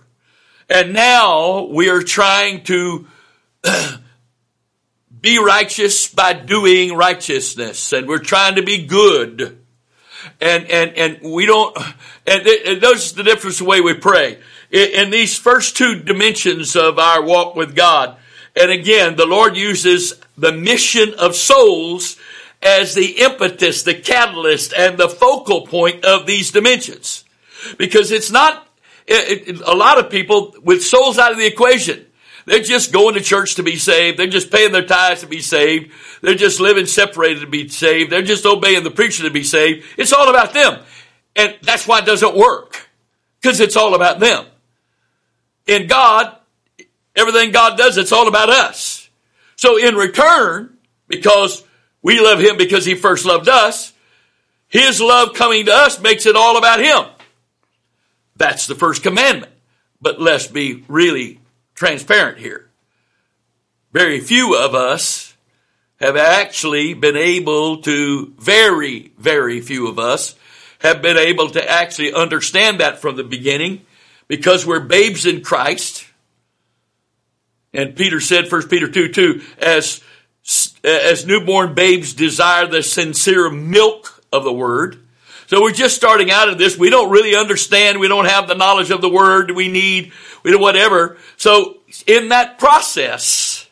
And 0.69 0.93
now 0.93 1.65
we 1.65 1.89
are 1.89 2.03
trying 2.03 2.63
to 2.65 3.07
be 5.21 5.39
righteous 5.39 6.07
by 6.07 6.33
doing 6.33 6.95
righteousness 6.95 7.91
and 7.91 8.07
we're 8.07 8.19
trying 8.19 8.55
to 8.55 8.61
be 8.61 8.85
good. 8.85 9.57
And, 10.39 10.69
and, 10.69 10.95
and 10.95 11.33
we 11.33 11.45
don't, 11.45 11.77
and, 12.27 12.45
and 12.45 12.81
those 12.81 13.13
the 13.13 13.23
difference 13.23 13.59
the 13.59 13.65
way 13.65 13.81
we 13.81 13.93
pray. 13.93 14.39
In, 14.71 14.89
in 14.91 15.09
these 15.09 15.37
first 15.37 15.75
two 15.75 15.99
dimensions 15.99 16.75
of 16.75 16.99
our 16.99 17.23
walk 17.23 17.55
with 17.55 17.75
God, 17.75 18.17
and 18.55 18.71
again, 18.71 19.15
the 19.15 19.25
Lord 19.25 19.55
uses 19.55 20.19
the 20.37 20.51
mission 20.51 21.13
of 21.17 21.35
souls 21.35 22.17
as 22.61 22.93
the 22.93 23.21
impetus, 23.21 23.83
the 23.83 23.93
catalyst, 23.93 24.73
and 24.73 24.97
the 24.97 25.09
focal 25.09 25.65
point 25.65 26.03
of 26.05 26.25
these 26.25 26.51
dimensions. 26.51 27.23
Because 27.77 28.11
it's 28.11 28.31
not, 28.31 28.67
it, 29.07 29.47
it, 29.47 29.61
a 29.61 29.75
lot 29.75 29.97
of 29.97 30.09
people 30.09 30.55
with 30.63 30.83
souls 30.83 31.17
out 31.17 31.31
of 31.31 31.37
the 31.37 31.45
equation, 31.45 32.05
they're 32.45 32.61
just 32.61 32.91
going 32.91 33.15
to 33.15 33.21
church 33.21 33.55
to 33.55 33.63
be 33.63 33.75
saved. 33.75 34.17
They're 34.17 34.27
just 34.27 34.51
paying 34.51 34.71
their 34.71 34.85
tithes 34.85 35.21
to 35.21 35.27
be 35.27 35.41
saved. 35.41 35.91
They're 36.21 36.35
just 36.35 36.59
living 36.59 36.85
separated 36.85 37.41
to 37.41 37.47
be 37.47 37.67
saved. 37.67 38.11
They're 38.11 38.21
just 38.21 38.45
obeying 38.45 38.83
the 38.83 38.91
preacher 38.91 39.23
to 39.23 39.29
be 39.29 39.43
saved. 39.43 39.85
It's 39.97 40.13
all 40.13 40.29
about 40.29 40.53
them. 40.53 40.79
And 41.35 41.57
that's 41.61 41.87
why 41.87 41.99
it 41.99 42.05
doesn't 42.05 42.35
work. 42.35 42.89
Because 43.41 43.59
it's 43.59 43.75
all 43.75 43.93
about 43.93 44.19
them. 44.19 44.45
In 45.67 45.87
God, 45.87 46.35
Everything 47.19 47.51
God 47.51 47.77
does, 47.77 47.97
it's 47.97 48.13
all 48.13 48.29
about 48.29 48.49
us. 48.49 49.09
So 49.57 49.77
in 49.77 49.95
return, 49.95 50.77
because 51.09 51.65
we 52.01 52.19
love 52.19 52.39
Him 52.39 52.57
because 52.57 52.85
He 52.85 52.95
first 52.95 53.25
loved 53.25 53.47
us, 53.47 53.93
His 54.67 55.01
love 55.01 55.33
coming 55.33 55.65
to 55.65 55.73
us 55.73 56.01
makes 56.01 56.25
it 56.25 56.35
all 56.35 56.57
about 56.57 56.79
Him. 56.79 57.05
That's 58.35 58.67
the 58.67 58.75
first 58.75 59.03
commandment. 59.03 59.51
But 60.01 60.21
let's 60.21 60.47
be 60.47 60.85
really 60.87 61.39
transparent 61.75 62.37
here. 62.37 62.69
Very 63.91 64.19
few 64.19 64.55
of 64.55 64.75
us 64.75 65.35
have 65.99 66.15
actually 66.15 66.93
been 66.93 67.17
able 67.17 67.81
to, 67.81 68.33
very, 68.37 69.11
very 69.17 69.59
few 69.59 69.87
of 69.87 69.99
us 69.99 70.35
have 70.79 71.01
been 71.01 71.17
able 71.17 71.49
to 71.49 71.69
actually 71.69 72.13
understand 72.13 72.79
that 72.79 72.99
from 72.99 73.17
the 73.17 73.23
beginning 73.23 73.81
because 74.29 74.65
we're 74.65 74.79
babes 74.79 75.25
in 75.25 75.41
Christ 75.41 76.05
and 77.73 77.95
Peter 77.95 78.19
said, 78.19 78.51
1 78.51 78.67
Peter 78.67 78.87
2, 78.89 79.09
2, 79.09 79.41
as, 79.59 80.01
Uh, 80.83 80.87
as 80.87 81.27
newborn 81.27 81.75
babes 81.75 82.13
desire 82.13 82.65
the 82.65 82.81
sincere 82.81 83.51
milk 83.51 84.23
of 84.33 84.43
the 84.43 84.53
word. 84.53 84.97
So 85.45 85.61
we're 85.61 85.73
just 85.73 85.95
starting 85.95 86.31
out 86.31 86.49
of 86.49 86.57
this. 86.57 86.77
We 86.77 86.89
don't 86.89 87.11
really 87.11 87.35
understand. 87.35 87.99
We 87.99 88.07
don't 88.07 88.25
have 88.25 88.47
the 88.47 88.55
knowledge 88.55 88.89
of 88.89 89.01
the 89.01 89.09
word 89.09 89.51
we 89.51 89.67
need. 89.67 90.11
We 90.43 90.51
do 90.51 90.59
whatever. 90.59 91.17
So 91.37 91.77
in 92.07 92.29
that 92.29 92.57
process, 92.57 93.67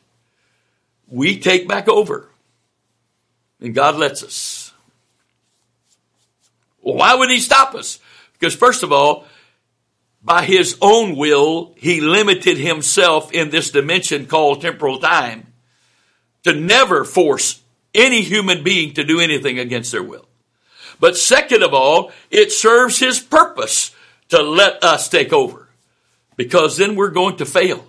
we 1.08 1.40
take 1.40 1.68
back 1.68 1.88
over. 1.88 2.30
And 3.60 3.74
God 3.74 3.96
lets 3.96 4.22
us. 4.22 4.72
Well, 6.82 6.96
why 6.96 7.16
would 7.16 7.30
he 7.30 7.40
stop 7.40 7.74
us? 7.74 8.00
Because 8.34 8.54
first 8.54 8.84
of 8.84 8.92
all, 8.92 9.26
by 10.24 10.44
his 10.44 10.78
own 10.80 11.16
will, 11.16 11.74
he 11.78 12.02
limited 12.02 12.58
himself 12.58 13.32
in 13.32 13.50
this 13.50 13.72
dimension 13.72 14.28
called 14.28 14.62
temporal 14.62 15.00
time 15.00 15.47
to 16.48 16.60
never 16.60 17.04
force 17.04 17.62
any 17.94 18.22
human 18.22 18.64
being 18.64 18.94
to 18.94 19.04
do 19.04 19.20
anything 19.20 19.60
against 19.60 19.92
their 19.92 20.04
will. 20.04 20.28
But 21.00 21.18
second 21.18 21.64
of 21.64 21.74
all, 21.74 22.12
it 22.32 22.52
serves 22.52 23.00
his 23.00 23.20
purpose 23.20 23.92
to 24.30 24.42
let 24.42 24.84
us 24.84 25.10
take 25.10 25.32
over 25.32 25.68
because 26.36 26.78
then 26.78 26.96
we're 26.96 27.12
going 27.12 27.38
to 27.38 27.46
fail 27.46 27.86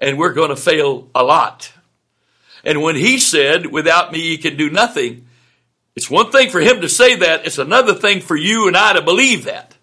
and 0.00 0.18
we're 0.18 0.32
going 0.32 0.50
to 0.50 0.56
fail 0.56 1.08
a 1.14 1.22
lot. 1.22 1.72
And 2.64 2.82
when 2.82 2.96
he 2.96 3.18
said, 3.18 3.66
without 3.66 4.12
me, 4.12 4.30
you 4.30 4.38
can 4.38 4.56
do 4.56 4.70
nothing, 4.70 5.26
it's 5.94 6.10
one 6.10 6.30
thing 6.30 6.50
for 6.50 6.60
him 6.60 6.80
to 6.80 6.88
say 6.88 7.14
that. 7.16 7.46
It's 7.46 7.58
another 7.58 7.94
thing 7.94 8.20
for 8.20 8.36
you 8.36 8.66
and 8.66 8.76
I 8.76 8.94
to 8.94 9.02
believe 9.02 9.44
that. 9.44 9.76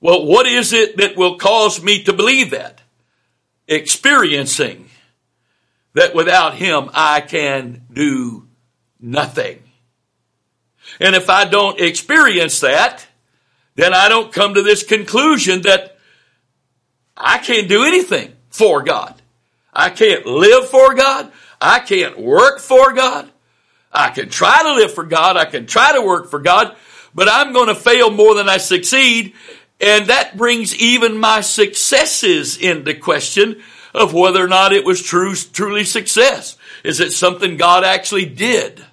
Well, 0.00 0.26
what 0.26 0.46
is 0.46 0.72
it 0.72 0.98
that 0.98 1.16
will 1.16 1.38
cause 1.38 1.82
me 1.82 2.02
to 2.04 2.12
believe 2.12 2.50
that? 2.50 2.82
Experiencing 3.66 4.90
that 5.96 6.14
without 6.14 6.54
Him 6.54 6.90
I 6.92 7.22
can 7.22 7.86
do 7.90 8.46
nothing. 9.00 9.62
And 11.00 11.16
if 11.16 11.30
I 11.30 11.46
don't 11.46 11.80
experience 11.80 12.60
that, 12.60 13.06
then 13.76 13.94
I 13.94 14.08
don't 14.10 14.30
come 14.32 14.54
to 14.54 14.62
this 14.62 14.84
conclusion 14.84 15.62
that 15.62 15.96
I 17.16 17.38
can't 17.38 17.66
do 17.68 17.84
anything 17.84 18.34
for 18.50 18.82
God. 18.82 19.20
I 19.72 19.88
can't 19.88 20.26
live 20.26 20.68
for 20.68 20.94
God. 20.94 21.32
I 21.60 21.80
can't 21.80 22.18
work 22.18 22.60
for 22.60 22.92
God. 22.92 23.30
I 23.90 24.10
can 24.10 24.28
try 24.28 24.62
to 24.62 24.74
live 24.74 24.92
for 24.92 25.04
God. 25.04 25.38
I 25.38 25.46
can 25.46 25.66
try 25.66 25.94
to 25.94 26.02
work 26.02 26.28
for 26.28 26.38
God, 26.38 26.76
but 27.14 27.26
I'm 27.30 27.54
going 27.54 27.68
to 27.68 27.74
fail 27.74 28.10
more 28.10 28.34
than 28.34 28.50
I 28.50 28.58
succeed. 28.58 29.32
And 29.80 30.08
that 30.08 30.36
brings 30.36 30.76
even 30.76 31.16
my 31.16 31.40
successes 31.40 32.58
into 32.58 32.92
question 32.94 33.62
of 33.96 34.12
whether 34.12 34.44
or 34.44 34.48
not 34.48 34.74
it 34.74 34.84
was 34.84 35.02
true, 35.02 35.34
truly 35.34 35.84
success. 35.84 36.56
Is 36.84 37.00
it 37.00 37.12
something 37.12 37.56
God 37.56 37.82
actually 37.82 38.26
did? 38.26 38.84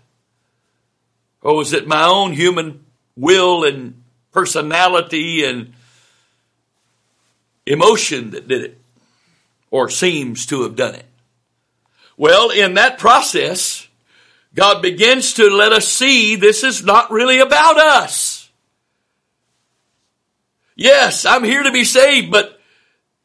Or 1.42 1.58
was 1.58 1.74
it 1.74 1.86
my 1.86 2.06
own 2.06 2.32
human 2.32 2.86
will 3.18 3.66
and 3.66 4.02
personality 4.32 5.44
and 5.44 5.74
emotion 7.66 8.32
that 8.32 8.48
did 8.48 8.64
it? 8.64 8.78
Or 9.70 9.90
seems 9.90 10.46
to 10.48 10.64
have 10.64 10.78
done 10.78 10.96
it? 10.96 11.06
Well, 12.16 12.50
in 12.50 12.76
that 12.76 12.98
process, 12.98 13.88
God 14.56 14.82
begins 14.82 15.34
to 15.34 15.50
let 15.50 15.74
us 15.74 15.88
see 15.88 16.36
this 16.36 16.64
is 16.64 16.84
not 16.86 17.12
really 17.12 17.40
about 17.40 17.78
us. 17.78 18.50
Yes, 20.76 21.26
I'm 21.26 21.44
here 21.44 21.64
to 21.64 21.72
be 21.72 21.84
saved, 21.84 22.32
but 22.32 22.60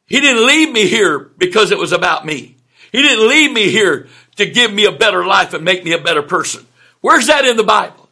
he 0.09 0.19
didn't 0.19 0.45
leave 0.45 0.71
me 0.71 0.87
here 0.87 1.19
because 1.19 1.71
it 1.71 1.77
was 1.77 1.91
about 1.91 2.25
me. 2.25 2.55
He 2.91 3.01
didn't 3.01 3.29
leave 3.29 3.51
me 3.51 3.69
here 3.69 4.07
to 4.37 4.45
give 4.45 4.73
me 4.73 4.85
a 4.85 4.91
better 4.91 5.25
life 5.25 5.53
and 5.53 5.63
make 5.63 5.83
me 5.83 5.93
a 5.93 6.01
better 6.01 6.23
person. 6.23 6.65
Where's 7.01 7.27
that 7.27 7.45
in 7.45 7.55
the 7.55 7.63
Bible? 7.63 8.09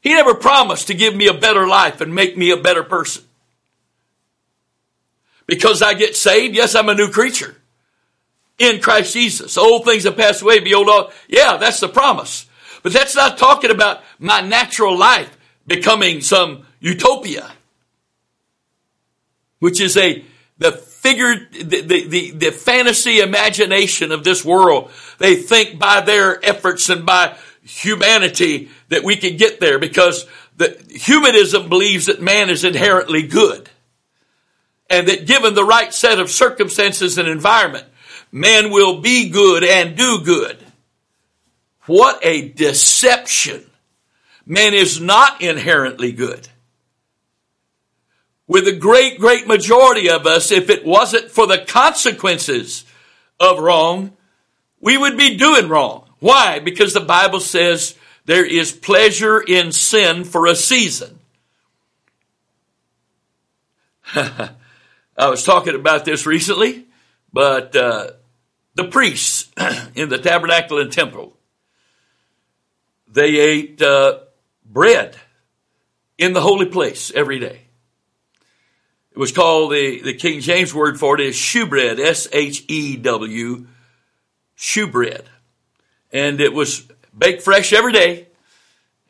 He 0.00 0.14
never 0.14 0.34
promised 0.34 0.86
to 0.86 0.94
give 0.94 1.14
me 1.14 1.26
a 1.28 1.34
better 1.34 1.66
life 1.66 2.00
and 2.00 2.14
make 2.14 2.36
me 2.36 2.50
a 2.50 2.56
better 2.56 2.82
person. 2.82 3.24
Because 5.46 5.82
I 5.82 5.94
get 5.94 6.16
saved, 6.16 6.54
yes, 6.54 6.74
I'm 6.74 6.88
a 6.88 6.94
new 6.94 7.10
creature 7.10 7.56
in 8.58 8.80
Christ 8.80 9.12
Jesus. 9.12 9.56
Old 9.56 9.84
things 9.84 10.04
have 10.04 10.16
passed 10.16 10.42
away, 10.42 10.60
behold 10.60 10.88
all. 10.88 11.12
Yeah, 11.28 11.56
that's 11.56 11.80
the 11.80 11.88
promise. 11.88 12.46
But 12.82 12.92
that's 12.92 13.16
not 13.16 13.38
talking 13.38 13.70
about 13.70 14.02
my 14.18 14.40
natural 14.40 14.96
life 14.96 15.36
becoming 15.66 16.20
some 16.20 16.66
utopia, 16.80 17.50
which 19.58 19.80
is 19.80 19.96
a, 19.96 20.24
the 20.58 20.72
figure, 20.72 21.36
the, 21.52 21.80
the, 21.82 22.30
the, 22.32 22.50
fantasy 22.50 23.20
imagination 23.20 24.10
of 24.10 24.24
this 24.24 24.44
world. 24.44 24.90
They 25.18 25.36
think 25.36 25.78
by 25.78 26.00
their 26.00 26.44
efforts 26.44 26.88
and 26.88 27.06
by 27.06 27.36
humanity 27.62 28.70
that 28.88 29.04
we 29.04 29.16
can 29.16 29.36
get 29.36 29.60
there 29.60 29.78
because 29.78 30.26
the 30.56 30.76
humanism 30.90 31.68
believes 31.68 32.06
that 32.06 32.20
man 32.20 32.50
is 32.50 32.64
inherently 32.64 33.26
good 33.26 33.70
and 34.90 35.08
that 35.08 35.26
given 35.26 35.54
the 35.54 35.64
right 35.64 35.92
set 35.92 36.18
of 36.18 36.30
circumstances 36.30 37.18
and 37.18 37.28
environment, 37.28 37.86
man 38.32 38.70
will 38.70 39.00
be 39.00 39.28
good 39.28 39.62
and 39.62 39.96
do 39.96 40.22
good. 40.24 40.58
What 41.86 42.18
a 42.22 42.48
deception. 42.48 43.64
Man 44.46 44.74
is 44.74 45.00
not 45.00 45.42
inherently 45.42 46.12
good. 46.12 46.48
With 48.48 48.64
the 48.64 48.72
great, 48.72 49.20
great 49.20 49.46
majority 49.46 50.08
of 50.08 50.26
us, 50.26 50.50
if 50.50 50.70
it 50.70 50.84
wasn't 50.84 51.30
for 51.30 51.46
the 51.46 51.58
consequences 51.58 52.84
of 53.38 53.58
wrong, 53.58 54.16
we 54.80 54.96
would 54.96 55.18
be 55.18 55.36
doing 55.36 55.68
wrong. 55.68 56.08
Why? 56.18 56.58
Because 56.58 56.94
the 56.94 57.00
Bible 57.00 57.40
says 57.40 57.94
there 58.24 58.46
is 58.46 58.72
pleasure 58.72 59.38
in 59.38 59.70
sin 59.70 60.24
for 60.24 60.46
a 60.46 60.56
season. 60.56 61.18
I 64.14 64.50
was 65.18 65.44
talking 65.44 65.74
about 65.74 66.06
this 66.06 66.24
recently, 66.24 66.86
but 67.30 67.76
uh, 67.76 68.12
the 68.74 68.84
priests 68.84 69.50
in 69.94 70.08
the 70.08 70.18
tabernacle 70.18 70.78
and 70.78 70.90
temple, 70.90 71.36
they 73.06 73.36
ate 73.38 73.82
uh, 73.82 74.20
bread 74.64 75.16
in 76.16 76.32
the 76.32 76.40
holy 76.40 76.66
place 76.66 77.12
every 77.14 77.38
day. 77.38 77.67
It 79.18 79.20
was 79.20 79.32
called 79.32 79.72
the, 79.72 80.00
the 80.00 80.14
King 80.14 80.38
James 80.38 80.72
word 80.72 80.96
for 80.96 81.16
it 81.16 81.20
is 81.20 81.34
shewbread, 81.34 81.98
S-H-E-W, 81.98 83.66
shewbread. 84.54 85.24
And 86.12 86.40
it 86.40 86.52
was 86.52 86.86
baked 87.18 87.42
fresh 87.42 87.72
every 87.72 87.92
day. 87.92 88.28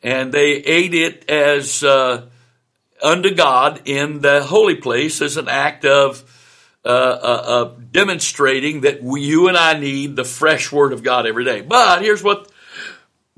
And 0.02 0.32
they 0.32 0.52
ate 0.52 0.94
it 0.94 1.28
as, 1.28 1.84
uh, 1.84 2.24
unto 3.02 3.34
God 3.34 3.82
in 3.84 4.22
the 4.22 4.42
holy 4.42 4.76
place 4.76 5.20
as 5.20 5.36
an 5.36 5.46
act 5.46 5.84
of, 5.84 6.24
uh, 6.86 6.88
uh, 6.88 7.74
demonstrating 7.92 8.80
that 8.80 9.02
we, 9.02 9.20
you 9.20 9.48
and 9.48 9.58
I 9.58 9.78
need 9.78 10.16
the 10.16 10.24
fresh 10.24 10.72
word 10.72 10.94
of 10.94 11.02
God 11.02 11.26
every 11.26 11.44
day. 11.44 11.60
But 11.60 12.00
here's 12.00 12.22
what, 12.22 12.50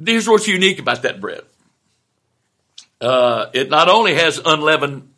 here's 0.06 0.28
what's 0.28 0.46
unique 0.46 0.78
about 0.78 1.02
that 1.02 1.20
bread. 1.20 1.42
Uh, 3.00 3.46
it 3.54 3.70
not 3.70 3.88
only 3.88 4.14
has 4.14 4.38
unleavened, 4.38 5.08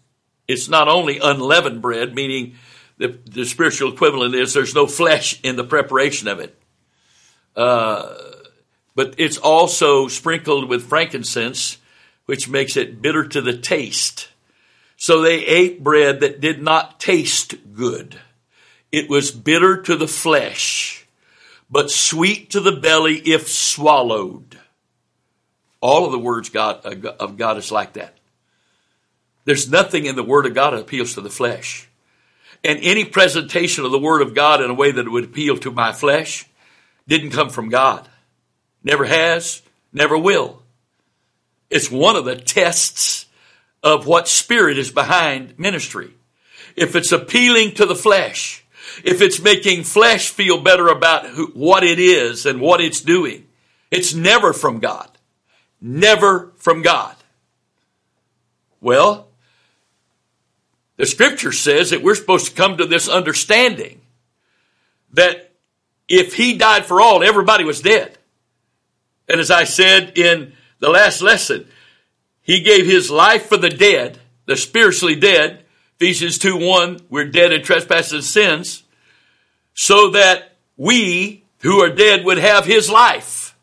it's 0.48 0.68
not 0.68 0.88
only 0.88 1.18
unleavened 1.18 1.83
bread, 1.83 2.14
meaning 2.14 2.57
the, 2.98 3.18
the 3.24 3.44
spiritual 3.44 3.92
equivalent 3.92 4.35
is 4.35 4.52
there's 4.52 4.74
no 4.74 4.87
flesh 4.87 5.40
in 5.42 5.57
the 5.57 5.64
preparation 5.64 6.28
of 6.28 6.40
it. 6.40 6.57
Uh, 7.57 8.14
but 8.94 9.14
it's 9.18 9.38
also 9.38 10.09
sprinkled 10.09 10.68
with 10.68 10.88
frankincense, 10.88 11.78
which 12.26 12.48
makes 12.48 12.76
it 12.76 13.02
bitter 13.02 13.26
to 13.26 13.40
the 13.40 13.57
taste. 13.57 14.28
So 14.96 15.20
they 15.20 15.44
ate 15.44 15.83
bread 15.83 16.20
that 16.20 16.40
did 16.40 16.62
not 16.62 17.00
taste 17.00 17.55
good. 17.74 18.20
It 18.92 19.09
was 19.09 19.31
bitter 19.31 19.81
to 19.83 19.96
the 19.96 20.07
flesh, 20.07 21.07
but 21.70 21.90
sweet 21.90 22.50
to 22.50 22.61
the 22.61 22.72
belly 22.72 23.16
if 23.16 23.48
swallowed. 23.48 24.59
All 25.81 26.07
of 26.07 26.12
the 26.12 26.18
words 26.18 26.50
God, 26.50 26.85
of 26.85 27.37
God 27.37 27.57
is 27.57 27.72
like 27.72 27.94
that. 27.94 28.16
There's 29.44 29.70
nothing 29.70 30.07
in 30.07 30.16
the 30.16 30.22
Word 30.22 30.46
of 30.46 30.55
God 30.55 30.70
that 30.72 30.81
appeals 30.81 31.14
to 31.14 31.20
the 31.20 31.31
flesh. 31.31 31.88
And 32.64 32.78
any 32.83 33.05
presentation 33.05 33.85
of 33.85 33.90
the 33.90 33.98
Word 33.98 34.22
of 34.22 34.35
God 34.35 34.62
in 34.62 34.70
a 34.70 34.74
way 34.74 34.92
that 34.92 35.11
would 35.11 35.24
appeal 35.24 35.57
to 35.59 35.70
my 35.70 35.92
flesh 35.92 36.46
didn't 37.09 37.31
come 37.31 37.50
from 37.50 37.68
God. 37.68 38.09
Never 38.85 39.05
has, 39.05 39.62
never 39.92 40.16
will. 40.16 40.62
It's 41.70 41.90
one 41.90 42.16
of 42.16 42.24
the 42.24 42.37
tests 42.37 43.26
of 43.83 44.07
what 44.07 44.28
spirit 44.28 44.78
is 44.78 44.90
behind 44.90 45.59
ministry. 45.59 46.12
If 46.76 46.94
it's 46.94 47.12
appealing 47.12 47.74
to 47.74 47.87
the 47.87 47.94
flesh, 47.94 48.64
if 49.05 49.20
it's 49.20 49.40
making 49.40 49.85
flesh 49.85 50.31
feel 50.31 50.61
better 50.61 50.88
about 50.88 51.26
who, 51.26 51.46
what 51.55 51.83
it 51.83 51.98
is 51.98 52.46
and 52.46 52.61
what 52.61 52.81
it's 52.81 53.00
doing, 53.00 53.46
it's 53.90 54.14
never 54.14 54.52
from 54.52 54.78
God. 54.78 55.09
Never 55.81 56.52
from 56.57 56.83
God. 56.83 57.16
Well, 58.81 59.28
the 60.96 61.07
scripture 61.07 61.52
says 61.52 61.90
that 61.90 62.02
we're 62.02 62.14
supposed 62.14 62.46
to 62.46 62.55
come 62.55 62.76
to 62.76 62.87
this 62.87 63.09
understanding 63.09 64.00
that 65.12 65.52
if 66.09 66.35
he 66.35 66.57
died 66.57 66.85
for 66.85 67.00
all, 67.00 67.22
everybody 67.22 67.64
was 67.64 67.81
dead. 67.81 68.18
And 69.28 69.40
as 69.40 69.50
I 69.50 69.64
said 69.64 70.18
in 70.18 70.52
the 70.78 70.90
last 70.90 71.22
lesson, 71.22 71.66
he 72.42 72.61
gave 72.61 72.87
his 72.87 73.11
life 73.11 73.46
for 73.46 73.57
the 73.57 73.70
dead, 73.70 74.18
the 74.46 74.57
spiritually 74.57 75.14
dead. 75.14 75.64
Ephesians 75.96 76.38
2 76.38 76.57
1, 76.57 77.00
we're 77.09 77.26
dead 77.26 77.52
in 77.52 77.62
trespasses 77.62 78.12
and 78.12 78.24
sins, 78.24 78.83
so 79.72 80.11
that 80.11 80.57
we 80.76 81.44
who 81.61 81.81
are 81.81 81.94
dead 81.94 82.24
would 82.24 82.38
have 82.38 82.66
his 82.66 82.90
life. 82.90 83.57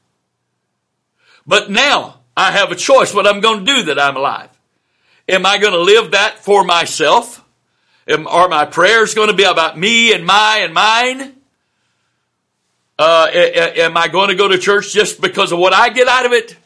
But 1.45 1.69
now 1.69 2.19
I 2.37 2.51
have 2.51 2.71
a 2.71 2.75
choice 2.75 3.13
what 3.13 3.27
I'm 3.27 3.41
going 3.41 3.65
to 3.65 3.73
do 3.73 3.83
that 3.83 3.99
I'm 3.99 4.15
alive. 4.15 4.49
Am 5.29 5.45
I 5.45 5.59
going 5.59 5.73
to 5.73 5.79
live 5.79 6.11
that 6.11 6.39
for 6.39 6.63
myself? 6.63 7.45
Am, 8.07 8.25
are 8.25 8.49
my 8.49 8.65
prayers 8.65 9.13
going 9.13 9.27
to 9.27 9.35
be 9.35 9.43
about 9.43 9.77
me 9.77 10.11
and 10.11 10.25
my 10.25 10.61
and 10.63 10.73
mine? 10.73 11.35
Uh, 12.97 13.27
am 13.31 13.95
I 13.95 14.07
going 14.07 14.29
to 14.29 14.35
go 14.35 14.47
to 14.47 14.57
church 14.57 14.91
just 14.91 15.21
because 15.21 15.51
of 15.51 15.59
what 15.59 15.71
I 15.71 15.89
get 15.89 16.07
out 16.07 16.25
of 16.25 16.31
it? 16.31 16.57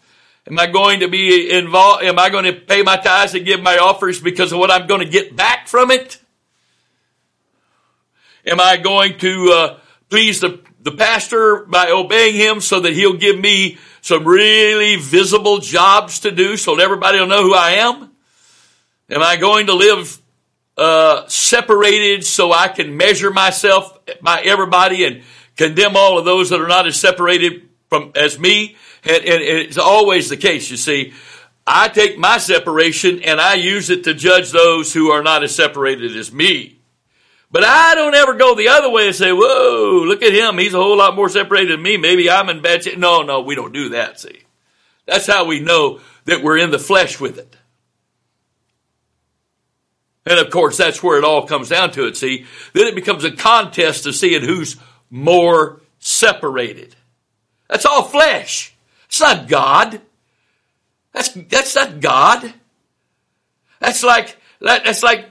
Am 0.48 0.58
I 0.58 0.68
going 0.68 1.02
to 1.02 1.10
be 1.10 1.52
involved? 1.52 2.06
Am 2.06 2.18
I 2.18 2.30
going 2.30 2.46
to 2.46 2.54
pay 2.54 2.84
my 2.84 2.96
tithes 2.96 3.36
and 3.36 3.46
give 3.46 3.62
my 3.62 3.78
offers 3.78 4.22
because 4.22 4.54
of 4.54 4.60
what 4.60 4.72
I'm 4.72 4.88
going 4.88 5.02
to 5.02 5.10
get 5.12 5.36
back 5.36 5.68
from 5.68 5.92
it? 5.92 6.22
Am 8.46 8.62
I 8.62 8.78
going 8.78 9.18
to 9.20 9.52
uh, 9.54 9.80
please 10.10 10.40
the, 10.40 10.62
the 10.82 10.92
pastor 10.94 11.66
by 11.66 11.92
obeying 11.92 12.36
him 12.36 12.62
so 12.62 12.80
that 12.80 12.94
he'll 12.94 13.18
give 13.18 13.38
me 13.38 13.78
some 14.00 14.26
really 14.26 14.96
visible 14.96 15.60
jobs 15.60 16.22
to 16.22 16.32
do 16.32 16.56
so 16.56 16.78
that 16.78 16.82
everybody 16.82 17.20
will 17.20 17.28
know 17.28 17.44
who 17.44 17.54
I 17.54 17.72
am? 17.72 18.13
Am 19.10 19.22
I 19.22 19.36
going 19.36 19.68
to 19.68 19.74
live 19.74 20.20
uh, 20.78 21.28
separated 21.28 22.26
so 22.26 22.52
I 22.52 22.68
can 22.68 22.98
measure 22.98 23.32
myself 23.32 24.00
by 24.22 24.42
everybody 24.42 25.06
and 25.06 25.24
condemn 25.56 25.96
all 25.96 26.18
of 26.18 26.26
those 26.26 26.50
that 26.50 26.62
are 26.62 26.68
not 26.68 26.88
as 26.88 27.00
separated 27.00 27.70
from 27.90 28.12
as 28.16 28.40
me. 28.40 28.76
And, 29.04 29.24
and, 29.24 29.42
it's 29.42 29.78
always 29.78 30.30
the 30.30 30.38
case, 30.38 30.72
you 30.72 30.78
see. 30.78 31.14
I 31.66 31.90
take 31.90 32.18
my 32.18 32.40
separation 32.40 33.22
and 33.24 33.40
I 33.40 33.56
use 33.56 33.90
it 33.90 34.06
to 34.06 34.14
judge 34.14 34.52
those 34.52 34.94
who 34.94 35.12
are 35.12 35.24
not 35.24 35.44
as 35.44 35.56
separated 35.56 36.18
as 36.18 36.32
me. 36.32 36.80
But 37.52 37.64
I 37.64 37.94
don't 37.94 38.16
ever 38.16 38.34
go 38.34 38.56
the 38.56 38.70
other 38.70 38.90
way 38.90 39.06
and 39.06 39.16
say, 39.16 39.32
whoa, 39.32 40.04
look 40.06 40.24
at 40.24 40.34
him. 40.34 40.58
He's 40.58 40.74
a 40.74 40.82
whole 40.82 40.98
lot 40.98 41.16
more 41.16 41.30
separated 41.30 41.72
than 41.72 41.84
me. 41.84 41.98
Maybe 41.98 42.30
I'm 42.30 42.50
in 42.50 42.64
bad 42.64 42.84
shape. 42.84 42.98
No, 42.98 43.22
no, 43.22 43.42
we 43.42 43.54
don't 43.54 43.74
do 43.74 43.90
that, 43.90 44.20
see. 44.20 44.42
That's 45.06 45.28
how 45.28 45.46
we 45.46 45.60
know 45.60 46.00
that 46.26 46.42
we're 46.42 46.58
in 46.58 46.72
the 46.72 46.80
flesh 46.80 47.20
with 47.20 47.38
it. 47.38 47.56
And 50.26 50.40
of 50.40 50.50
course, 50.52 50.78
that's 50.78 51.04
where 51.04 51.18
it 51.18 51.24
all 51.24 51.48
comes 51.48 51.70
down 51.70 51.92
to 51.92 52.08
it, 52.08 52.16
see. 52.16 52.46
Then 52.74 52.88
it 52.88 52.96
becomes 52.96 53.24
a 53.24 53.32
contest 53.32 54.06
of 54.06 54.16
seeing 54.16 54.42
who's 54.42 54.78
more 55.10 55.82
separated. 56.00 56.96
That's 57.70 57.86
all 57.86 58.04
flesh. 58.04 58.74
It's 59.08 59.20
not 59.20 59.48
God. 59.48 60.02
That's, 61.12 61.30
that's 61.30 61.76
not 61.76 62.00
God. 62.00 62.54
That's 63.80 64.04
like, 64.04 64.38
that, 64.62 64.86
that's 64.86 65.04
like 65.04 65.26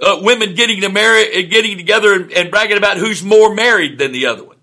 uh, 0.00 0.20
women 0.22 0.54
getting 0.54 0.80
to 0.80 0.88
marry, 0.88 1.44
uh, 1.44 1.48
getting 1.48 1.76
together 1.76 2.14
and, 2.14 2.32
and 2.32 2.50
bragging 2.50 2.78
about 2.78 2.96
who's 2.96 3.22
more 3.22 3.54
married 3.54 3.98
than 3.98 4.12
the 4.12 4.26
other 4.26 4.44
one. 4.44 4.56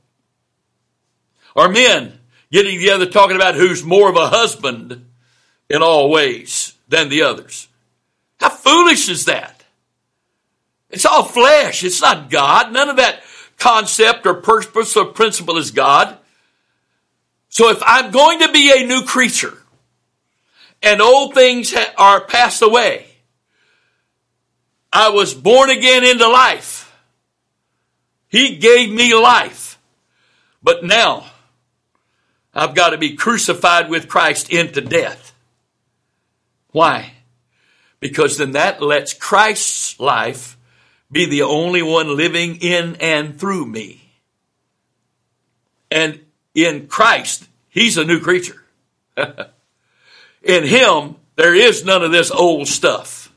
Or 1.55 1.69
men 1.69 2.19
getting 2.51 2.79
together 2.79 3.05
talking 3.05 3.35
about 3.35 3.55
who's 3.55 3.83
more 3.83 4.09
of 4.09 4.15
a 4.15 4.27
husband 4.27 5.05
in 5.69 5.81
all 5.81 6.09
ways 6.09 6.73
than 6.87 7.09
the 7.09 7.23
others. 7.23 7.67
How 8.39 8.49
foolish 8.49 9.09
is 9.09 9.25
that? 9.25 9.54
It's 10.95 11.05
all 11.05 11.25
flesh. 11.25 11.83
It's 11.83 12.01
not 12.01 12.29
God. 12.29 12.71
None 12.71 12.87
of 12.87 12.95
that 12.95 13.21
concept 13.57 14.25
or 14.25 14.35
purpose 14.35 14.95
or 14.95 15.03
principle 15.03 15.57
is 15.57 15.71
God. 15.71 16.17
So 17.49 17.69
if 17.69 17.83
I'm 17.85 18.11
going 18.11 18.39
to 18.39 18.51
be 18.51 18.71
a 18.71 18.87
new 18.87 19.03
creature 19.03 19.57
and 20.81 21.01
old 21.01 21.33
things 21.33 21.75
are 21.97 22.21
passed 22.21 22.61
away, 22.61 23.07
I 24.93 25.09
was 25.09 25.33
born 25.33 25.69
again 25.69 26.05
into 26.05 26.29
life. 26.29 26.97
He 28.29 28.55
gave 28.55 28.89
me 28.89 29.13
life. 29.13 29.77
But 30.63 30.85
now 30.85 31.25
I've 32.53 32.73
got 32.73 32.91
to 32.91 32.97
be 32.97 33.17
crucified 33.17 33.89
with 33.89 34.07
Christ 34.07 34.49
into 34.49 34.79
death. 34.79 35.33
Why? 36.71 37.11
Because 37.99 38.37
then 38.37 38.53
that 38.53 38.81
lets 38.81 39.13
Christ's 39.13 39.99
life 39.99 40.54
be 41.15 41.25
the 41.25 41.43
only 41.43 41.81
one 41.81 42.17
living 42.17 42.57
in 42.57 42.97
and 42.99 43.39
through 43.39 43.65
me. 43.65 44.01
And 45.89 46.19
in 46.53 46.87
Christ, 46.87 47.47
He's 47.69 47.97
a 47.97 48.03
new 48.03 48.19
creature. 48.19 48.61
in 50.43 50.65
Him, 50.65 51.15
there 51.37 51.55
is 51.55 51.85
none 51.85 52.03
of 52.03 52.11
this 52.11 52.31
old 52.31 52.67
stuff. 52.67 53.31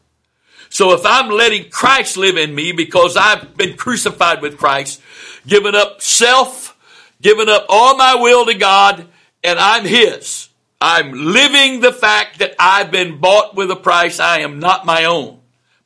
So 0.71 0.93
if 0.93 1.07
I'm 1.07 1.31
letting 1.31 1.71
Christ 1.71 2.17
live 2.17 2.37
in 2.37 2.53
me 2.53 2.73
because 2.73 3.17
I've 3.17 3.57
been 3.57 3.77
crucified 3.77 4.43
with 4.43 4.59
Christ, 4.59 5.01
given 5.47 5.77
up 5.77 6.03
self, 6.03 6.77
given 7.23 7.49
up 7.49 7.67
all 7.69 7.97
my 7.97 8.17
will 8.17 8.45
to 8.47 8.55
God, 8.55 9.07
and 9.45 9.57
I'm 9.57 9.85
His. 9.85 10.49
I'm 10.81 11.13
living 11.13 11.79
the 11.79 11.93
fact 11.93 12.41
that 12.41 12.57
I've 12.59 12.91
been 12.91 13.21
bought 13.21 13.55
with 13.55 13.71
a 13.71 13.77
price. 13.77 14.19
I 14.19 14.41
am 14.41 14.59
not 14.59 14.85
my 14.85 15.05
own. 15.05 15.39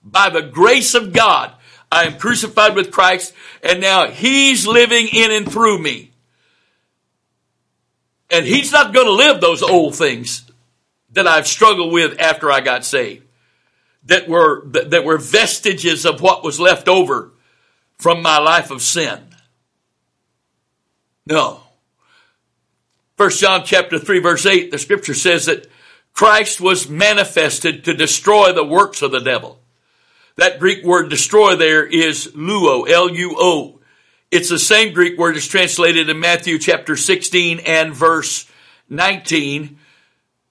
By 0.02 0.31
the 0.31 0.42
grace 0.42 0.94
of 0.94 1.12
God, 1.12 1.55
I 1.92 2.05
am 2.05 2.16
crucified 2.16 2.74
with 2.74 2.90
Christ, 2.90 3.35
and 3.62 3.78
now 3.78 4.09
He's 4.09 4.66
living 4.66 5.09
in 5.12 5.31
and 5.31 5.50
through 5.50 5.78
me. 5.78 6.11
And 8.31 8.46
He's 8.46 8.72
not 8.72 8.94
going 8.94 9.07
to 9.07 9.12
live 9.12 9.42
those 9.42 9.62
old 9.62 9.94
things 9.94 10.50
that 11.12 11.26
I've 11.26 11.46
struggled 11.46 11.92
with 11.92 12.18
after 12.18 12.50
I 12.50 12.61
got 12.61 12.87
saved, 12.87 13.26
that 14.07 14.26
were 14.26 14.64
that 14.68 15.05
were 15.05 15.18
vestiges 15.18 16.07
of 16.07 16.22
what 16.22 16.42
was 16.42 16.59
left 16.59 16.88
over 16.88 17.31
from 17.98 18.22
my 18.22 18.38
life 18.38 18.70
of 18.70 18.81
sin. 18.81 19.20
No. 21.26 21.61
First 23.18 23.38
John 23.38 23.64
chapter 23.66 23.98
3 23.98 24.18
verse 24.20 24.46
8, 24.46 24.70
the 24.70 24.78
scripture 24.78 25.14
says 25.14 25.44
that 25.44 25.66
Christ 26.14 26.59
was 26.59 26.88
manifested 26.88 27.85
to 27.85 27.92
destroy 27.92 28.52
the 28.52 28.64
works 28.64 29.02
of 29.02 29.12
the 29.12 29.20
devil. 29.20 29.62
That 30.37 30.59
Greek 30.59 30.85
word 30.85 31.11
destroy 31.11 31.57
there 31.57 31.85
is 31.85 32.29
luo, 32.29 32.88
L-U-O. 32.88 33.81
It's 34.31 34.49
the 34.49 34.59
same 34.59 34.95
Greek 34.95 35.18
word 35.18 35.37
as 35.37 35.47
translated 35.47 36.09
in 36.09 36.18
Matthew 36.18 36.59
chapter 36.59 36.97
16 36.97 37.61
and 37.61 37.95
verse 37.95 38.51
19. 38.88 39.79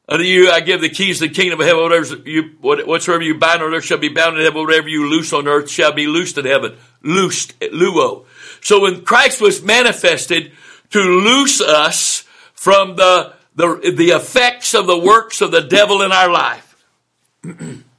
Unto 0.08 0.24
you 0.24 0.52
I 0.52 0.60
give 0.60 0.82
the 0.82 0.90
keys 0.90 1.20
to 1.20 1.28
the 1.28 1.34
kingdom 1.34 1.60
of 1.60 1.66
heaven. 1.66 1.82
Whatever 1.82 2.16
you, 2.30 2.44
whatsoever 2.62 3.24
you 3.24 3.36
bind 3.36 3.64
on 3.64 3.74
earth 3.74 3.86
shall 3.86 3.98
be 3.98 4.10
bound 4.10 4.38
in 4.38 4.44
heaven. 4.44 4.62
Whatever 4.62 4.88
you 4.88 5.10
loose 5.10 5.34
on 5.34 5.48
earth 5.48 5.70
shall 5.70 5.94
be 5.94 6.06
loosed 6.06 6.38
in 6.38 6.46
heaven. 6.46 6.78
Loosed, 7.02 7.60
luo. 7.60 8.26
So 8.62 8.82
when 8.82 9.04
Christ 9.04 9.42
was 9.42 9.64
manifested 9.64 10.52
to 10.92 11.00
loose 11.00 11.60
us 11.60 12.26
from 12.54 12.98
the, 12.98 13.34
the, 13.56 13.94
the 13.96 14.10
effects 14.10 14.76
of 14.76 14.86
the 14.86 14.98
works 14.98 15.42
of 15.42 15.52
the 15.52 15.62
devil 15.62 16.04
in 16.04 16.12
our 16.12 16.30
life. 16.30 16.86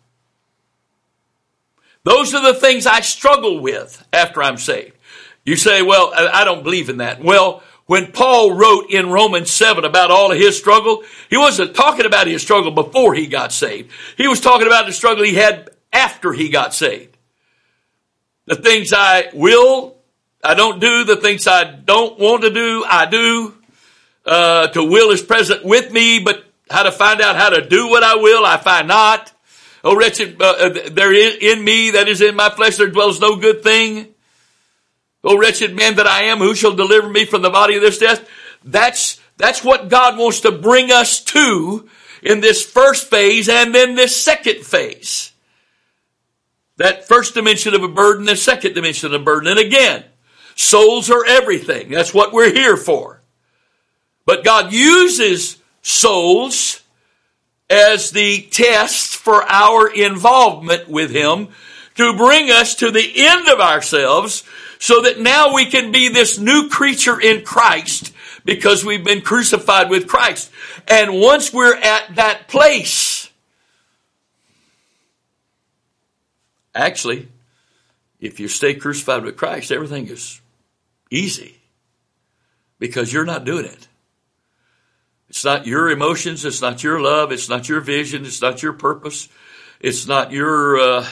Those 2.04 2.34
are 2.34 2.42
the 2.42 2.58
things 2.58 2.86
I 2.86 3.00
struggle 3.00 3.60
with 3.60 4.04
after 4.12 4.42
I'm 4.42 4.58
saved. 4.58 4.96
You 5.44 5.56
say, 5.56 5.82
well, 5.82 6.12
I 6.14 6.44
don't 6.44 6.62
believe 6.62 6.88
in 6.88 6.98
that. 6.98 7.22
Well, 7.22 7.62
when 7.86 8.12
Paul 8.12 8.54
wrote 8.54 8.90
in 8.90 9.10
Romans 9.10 9.50
7 9.50 9.84
about 9.84 10.10
all 10.10 10.30
of 10.30 10.38
his 10.38 10.56
struggle, 10.56 11.02
he 11.28 11.36
wasn't 11.36 11.74
talking 11.74 12.06
about 12.06 12.26
his 12.26 12.42
struggle 12.42 12.70
before 12.70 13.14
he 13.14 13.26
got 13.26 13.52
saved. 13.52 13.90
He 14.16 14.28
was 14.28 14.40
talking 14.40 14.66
about 14.66 14.86
the 14.86 14.92
struggle 14.92 15.24
he 15.24 15.34
had 15.34 15.70
after 15.92 16.32
he 16.32 16.48
got 16.48 16.74
saved. 16.74 17.16
The 18.46 18.54
things 18.56 18.92
I 18.92 19.30
will, 19.32 19.96
I 20.42 20.54
don't 20.54 20.80
do. 20.80 21.04
The 21.04 21.16
things 21.16 21.46
I 21.46 21.64
don't 21.64 22.18
want 22.18 22.42
to 22.42 22.50
do, 22.50 22.84
I 22.88 23.06
do. 23.06 23.54
Uh, 24.24 24.68
to 24.68 24.84
will 24.84 25.10
is 25.10 25.20
present 25.20 25.64
with 25.64 25.92
me, 25.92 26.20
but 26.20 26.44
how 26.70 26.84
to 26.84 26.92
find 26.92 27.20
out 27.20 27.34
how 27.34 27.50
to 27.50 27.66
do 27.66 27.88
what 27.88 28.04
I 28.04 28.14
will, 28.16 28.46
I 28.46 28.56
find 28.56 28.86
not. 28.86 29.32
Oh, 29.84 29.96
wretched, 29.96 30.40
uh, 30.40 30.44
uh 30.44 30.90
there 30.90 31.12
is 31.12 31.36
in 31.40 31.64
me 31.64 31.90
that 31.90 32.08
is 32.08 32.20
in 32.20 32.36
my 32.36 32.50
flesh, 32.50 32.76
there 32.76 32.88
dwells 32.88 33.20
no 33.20 33.36
good 33.36 33.62
thing. 33.62 34.14
O 35.24 35.38
wretched 35.38 35.74
man 35.74 35.96
that 35.96 36.06
I 36.06 36.24
am, 36.24 36.38
who 36.38 36.54
shall 36.54 36.74
deliver 36.74 37.08
me 37.08 37.24
from 37.24 37.42
the 37.42 37.50
body 37.50 37.76
of 37.76 37.82
this 37.82 37.98
death? 37.98 38.28
That's, 38.64 39.20
that's 39.36 39.64
what 39.64 39.88
God 39.88 40.18
wants 40.18 40.40
to 40.40 40.52
bring 40.52 40.90
us 40.90 41.22
to 41.24 41.88
in 42.22 42.40
this 42.40 42.64
first 42.64 43.08
phase 43.08 43.48
and 43.48 43.74
then 43.74 43.94
this 43.94 44.20
second 44.20 44.64
phase. 44.64 45.32
That 46.76 47.06
first 47.06 47.34
dimension 47.34 47.74
of 47.74 47.82
a 47.82 47.88
burden, 47.88 48.26
the 48.26 48.36
second 48.36 48.74
dimension 48.74 49.12
of 49.12 49.20
a 49.20 49.24
burden. 49.24 49.48
And 49.48 49.58
again, 49.58 50.04
souls 50.56 51.10
are 51.10 51.24
everything. 51.26 51.90
That's 51.90 52.14
what 52.14 52.32
we're 52.32 52.52
here 52.52 52.76
for. 52.76 53.22
But 54.24 54.44
God 54.44 54.72
uses 54.72 55.58
souls 55.82 56.81
as 57.70 58.10
the 58.10 58.42
test 58.50 59.16
for 59.16 59.42
our 59.44 59.88
involvement 59.88 60.88
with 60.88 61.10
Him 61.10 61.48
to 61.96 62.16
bring 62.16 62.50
us 62.50 62.74
to 62.76 62.90
the 62.90 63.12
end 63.16 63.48
of 63.48 63.60
ourselves 63.60 64.44
so 64.78 65.02
that 65.02 65.20
now 65.20 65.54
we 65.54 65.66
can 65.66 65.92
be 65.92 66.08
this 66.08 66.38
new 66.38 66.68
creature 66.68 67.20
in 67.20 67.44
Christ 67.44 68.12
because 68.44 68.84
we've 68.84 69.04
been 69.04 69.20
crucified 69.20 69.90
with 69.90 70.08
Christ. 70.08 70.50
And 70.88 71.20
once 71.20 71.52
we're 71.52 71.76
at 71.76 72.16
that 72.16 72.48
place, 72.48 73.30
actually, 76.74 77.28
if 78.20 78.40
you 78.40 78.48
stay 78.48 78.74
crucified 78.74 79.24
with 79.24 79.36
Christ, 79.36 79.70
everything 79.70 80.08
is 80.08 80.40
easy 81.10 81.58
because 82.78 83.12
you're 83.12 83.24
not 83.24 83.44
doing 83.44 83.66
it. 83.66 83.88
It's 85.32 85.46
not 85.46 85.66
your 85.66 85.88
emotions. 85.88 86.44
It's 86.44 86.60
not 86.60 86.84
your 86.84 87.00
love. 87.00 87.32
It's 87.32 87.48
not 87.48 87.66
your 87.66 87.80
vision. 87.80 88.26
It's 88.26 88.42
not 88.42 88.62
your 88.62 88.74
purpose. 88.74 89.30
It's 89.80 90.06
not 90.06 90.30
your 90.30 90.78
uh, 90.78 91.06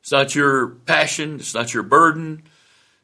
It's 0.00 0.10
not 0.10 0.34
your 0.34 0.68
passion. 0.68 1.36
It's 1.36 1.54
not 1.54 1.74
your 1.74 1.82
burden. 1.82 2.44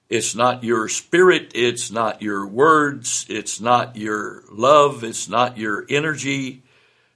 It's 0.09 0.35
not 0.35 0.64
your 0.64 0.88
spirit. 0.88 1.53
It's 1.55 1.90
not 1.90 2.22
your 2.22 2.46
words. 2.46 3.27
It's 3.29 3.61
not 3.61 3.96
your 3.96 4.42
love. 4.51 5.05
It's 5.05 5.29
not 5.29 5.59
your 5.59 5.85
energy. 5.88 6.62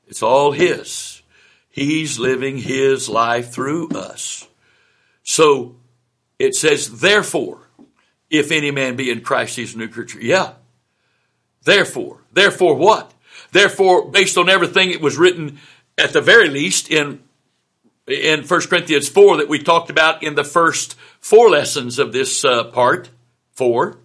It's 0.06 0.22
all 0.22 0.52
His. 0.52 1.22
He's 1.70 2.18
living 2.18 2.58
His 2.58 3.08
life 3.08 3.50
through 3.50 3.88
us. 3.90 4.46
So 5.22 5.76
it 6.38 6.54
says, 6.54 7.00
therefore, 7.00 7.68
if 8.28 8.52
any 8.52 8.70
man 8.70 8.96
be 8.96 9.10
in 9.10 9.22
Christ, 9.22 9.56
he's 9.56 9.74
a 9.74 9.78
new 9.78 9.88
creature. 9.88 10.20
Yeah. 10.20 10.52
Therefore. 11.64 12.18
Therefore 12.32 12.74
what? 12.74 13.12
Therefore, 13.52 14.08
based 14.08 14.38
on 14.38 14.48
everything 14.48 14.90
it 14.90 15.00
was 15.00 15.18
written 15.18 15.58
at 15.98 16.12
the 16.12 16.20
very 16.20 16.48
least 16.48 16.90
in 16.90 17.20
in 18.06 18.42
1 18.42 18.60
Corinthians 18.62 19.08
4 19.08 19.36
that 19.36 19.48
we 19.48 19.62
talked 19.62 19.88
about 19.88 20.22
in 20.22 20.34
the 20.34 20.44
first 20.44 20.96
four 21.20 21.48
lessons 21.48 21.98
of 21.98 22.12
this 22.12 22.44
uh, 22.44 22.64
part, 22.64 23.08
four. 23.52 23.98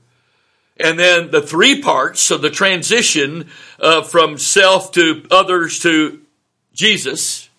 And 0.78 1.00
then 1.00 1.32
the 1.32 1.42
three 1.42 1.82
parts 1.82 2.30
of 2.32 2.42
the 2.42 2.50
transition 2.50 3.50
uh, 3.80 4.04
from 4.04 4.38
self 4.38 4.92
to 4.92 5.26
others 5.32 5.80
to 5.80 6.22
Jesus. 6.74 7.50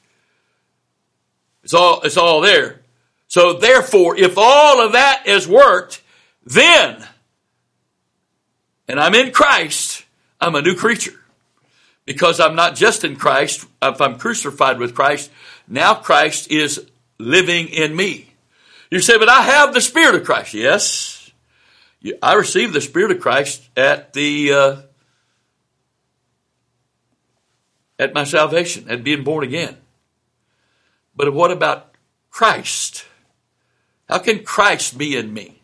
It's 1.64 1.74
all, 1.74 2.02
it's 2.02 2.18
all 2.18 2.42
there. 2.42 2.82
So 3.28 3.54
therefore, 3.54 4.16
if 4.16 4.36
all 4.36 4.84
of 4.84 4.92
that 4.92 5.26
has 5.26 5.48
worked, 5.48 6.02
then, 6.44 7.04
and 8.88 9.00
I'm 9.00 9.14
in 9.14 9.32
Christ, 9.32 10.04
I'm 10.40 10.54
a 10.54 10.62
new 10.62 10.74
creature. 10.74 11.20
Because 12.04 12.38
I'm 12.38 12.54
not 12.54 12.76
just 12.76 13.02
in 13.02 13.16
Christ, 13.16 13.66
if 13.82 14.00
I'm 14.00 14.18
crucified 14.18 14.78
with 14.78 14.94
Christ, 14.94 15.30
now 15.66 15.94
Christ 15.94 16.50
is 16.50 16.86
living 17.18 17.68
in 17.68 17.96
me. 17.96 18.32
You 18.90 19.00
say, 19.00 19.18
but 19.18 19.28
I 19.28 19.42
have 19.42 19.74
the 19.74 19.80
Spirit 19.80 20.14
of 20.14 20.24
Christ. 20.24 20.54
Yes. 20.54 21.32
I 22.22 22.34
received 22.34 22.72
the 22.72 22.80
Spirit 22.80 23.10
of 23.10 23.20
Christ 23.20 23.68
at 23.76 24.12
the, 24.12 24.52
uh, 24.52 24.76
at 27.98 28.14
my 28.14 28.22
salvation, 28.22 28.88
at 28.88 29.02
being 29.02 29.24
born 29.24 29.42
again. 29.42 29.76
But 31.16 31.32
what 31.34 31.50
about 31.50 31.94
Christ? 32.30 33.04
How 34.08 34.18
can 34.18 34.44
Christ 34.44 34.96
be 34.96 35.16
in 35.16 35.32
me? 35.34 35.55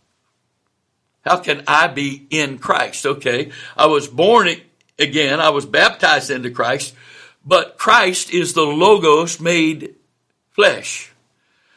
How 1.25 1.39
can 1.39 1.63
I 1.67 1.87
be 1.87 2.27
in 2.31 2.59
Christ? 2.59 3.07
Okay. 3.07 3.51
I 3.77 3.87
was 3.87 4.09
born 4.09 4.49
again. 4.99 5.41
I 5.41 5.51
was 5.51 5.67
baptized 5.67 6.31
into 6.31 6.51
Christ. 6.51 6.95
But 7.45 7.79
Christ 7.79 8.31
is 8.31 8.55
the 8.55 8.63
Logos 8.63 9.41
made 9.41 9.95
flesh. 10.51 11.13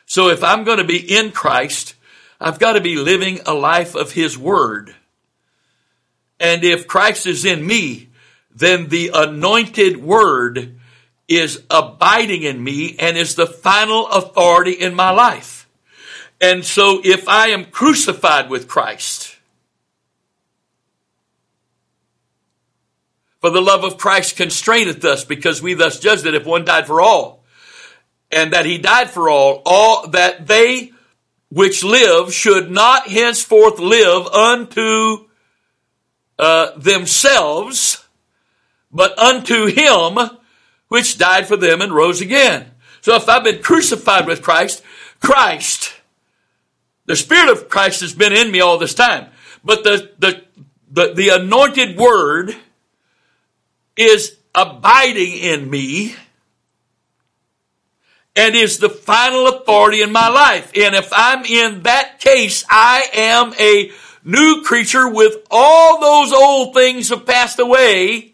So 0.05 0.29
if 0.29 0.43
I'm 0.43 0.63
going 0.63 0.77
to 0.77 0.83
be 0.83 0.97
in 0.97 1.31
Christ, 1.31 1.95
I've 2.39 2.59
got 2.59 2.73
to 2.73 2.81
be 2.81 2.95
living 2.95 3.39
a 3.45 3.53
life 3.53 3.95
of 3.95 4.11
His 4.11 4.37
Word. 4.37 4.93
And 6.39 6.63
if 6.63 6.87
Christ 6.87 7.25
is 7.25 7.45
in 7.45 7.65
me, 7.65 8.09
then 8.53 8.89
the 8.89 9.11
anointed 9.13 9.97
Word 9.97 10.79
is 11.27 11.63
abiding 11.69 12.43
in 12.43 12.63
me 12.63 12.95
and 12.99 13.17
is 13.17 13.35
the 13.35 13.47
final 13.47 14.07
authority 14.07 14.73
in 14.73 14.93
my 14.93 15.09
life. 15.09 15.67
And 16.39 16.63
so 16.63 17.01
if 17.03 17.27
I 17.27 17.47
am 17.47 17.65
crucified 17.65 18.49
with 18.49 18.67
Christ, 18.67 19.34
for 23.45 23.51
the 23.51 23.61
love 23.61 23.83
of 23.83 23.99
Christ 23.99 24.37
constraineth 24.37 25.05
us 25.05 25.23
because 25.23 25.61
we 25.61 25.75
thus 25.75 25.99
judge 25.99 26.23
that 26.23 26.33
if 26.33 26.47
one 26.47 26.65
died 26.65 26.87
for 26.87 26.99
all, 26.99 27.43
and 28.31 28.53
that 28.53 28.65
he 28.65 28.79
died 28.79 29.11
for 29.11 29.29
all, 29.29 29.61
all 29.67 30.07
that 30.07 30.47
they 30.47 30.93
which 31.51 31.83
live 31.83 32.33
should 32.33 32.71
not 32.71 33.07
henceforth 33.07 33.77
live 33.77 34.25
unto 34.25 35.27
uh, 36.39 36.71
themselves, 36.75 38.03
but 38.91 39.15
unto 39.19 39.67
him 39.67 40.17
which 40.87 41.19
died 41.19 41.47
for 41.47 41.55
them 41.55 41.81
and 41.81 41.93
rose 41.93 42.21
again. 42.21 42.71
So 43.01 43.15
if 43.15 43.29
I've 43.29 43.43
been 43.43 43.61
crucified 43.61 44.25
with 44.25 44.41
Christ, 44.41 44.81
Christ, 45.19 45.93
the 47.05 47.15
Spirit 47.15 47.51
of 47.51 47.69
Christ 47.69 48.01
has 48.01 48.15
been 48.15 48.33
in 48.33 48.51
me 48.51 48.59
all 48.59 48.79
this 48.79 48.95
time. 48.95 49.29
But 49.63 49.83
the, 49.83 50.13
the, 50.17 50.43
the, 50.89 51.13
the 51.13 51.29
anointed 51.29 51.95
word 51.95 52.55
is 53.97 54.35
abiding 54.53 55.33
in 55.33 55.69
me 55.69 56.15
and 58.35 58.55
is 58.55 58.79
the 58.79 58.89
final 58.89 59.47
authority 59.47 60.01
in 60.01 60.11
my 60.11 60.27
life. 60.27 60.71
And 60.75 60.95
if 60.95 61.09
I'm 61.13 61.45
in 61.45 61.83
that 61.83 62.19
case, 62.19 62.65
I 62.69 63.09
am 63.13 63.53
a 63.59 63.91
new 64.23 64.63
creature 64.65 65.09
with 65.09 65.35
all 65.49 66.01
those 66.01 66.33
old 66.33 66.73
things 66.73 67.09
have 67.09 67.25
passed 67.25 67.59
away 67.59 68.33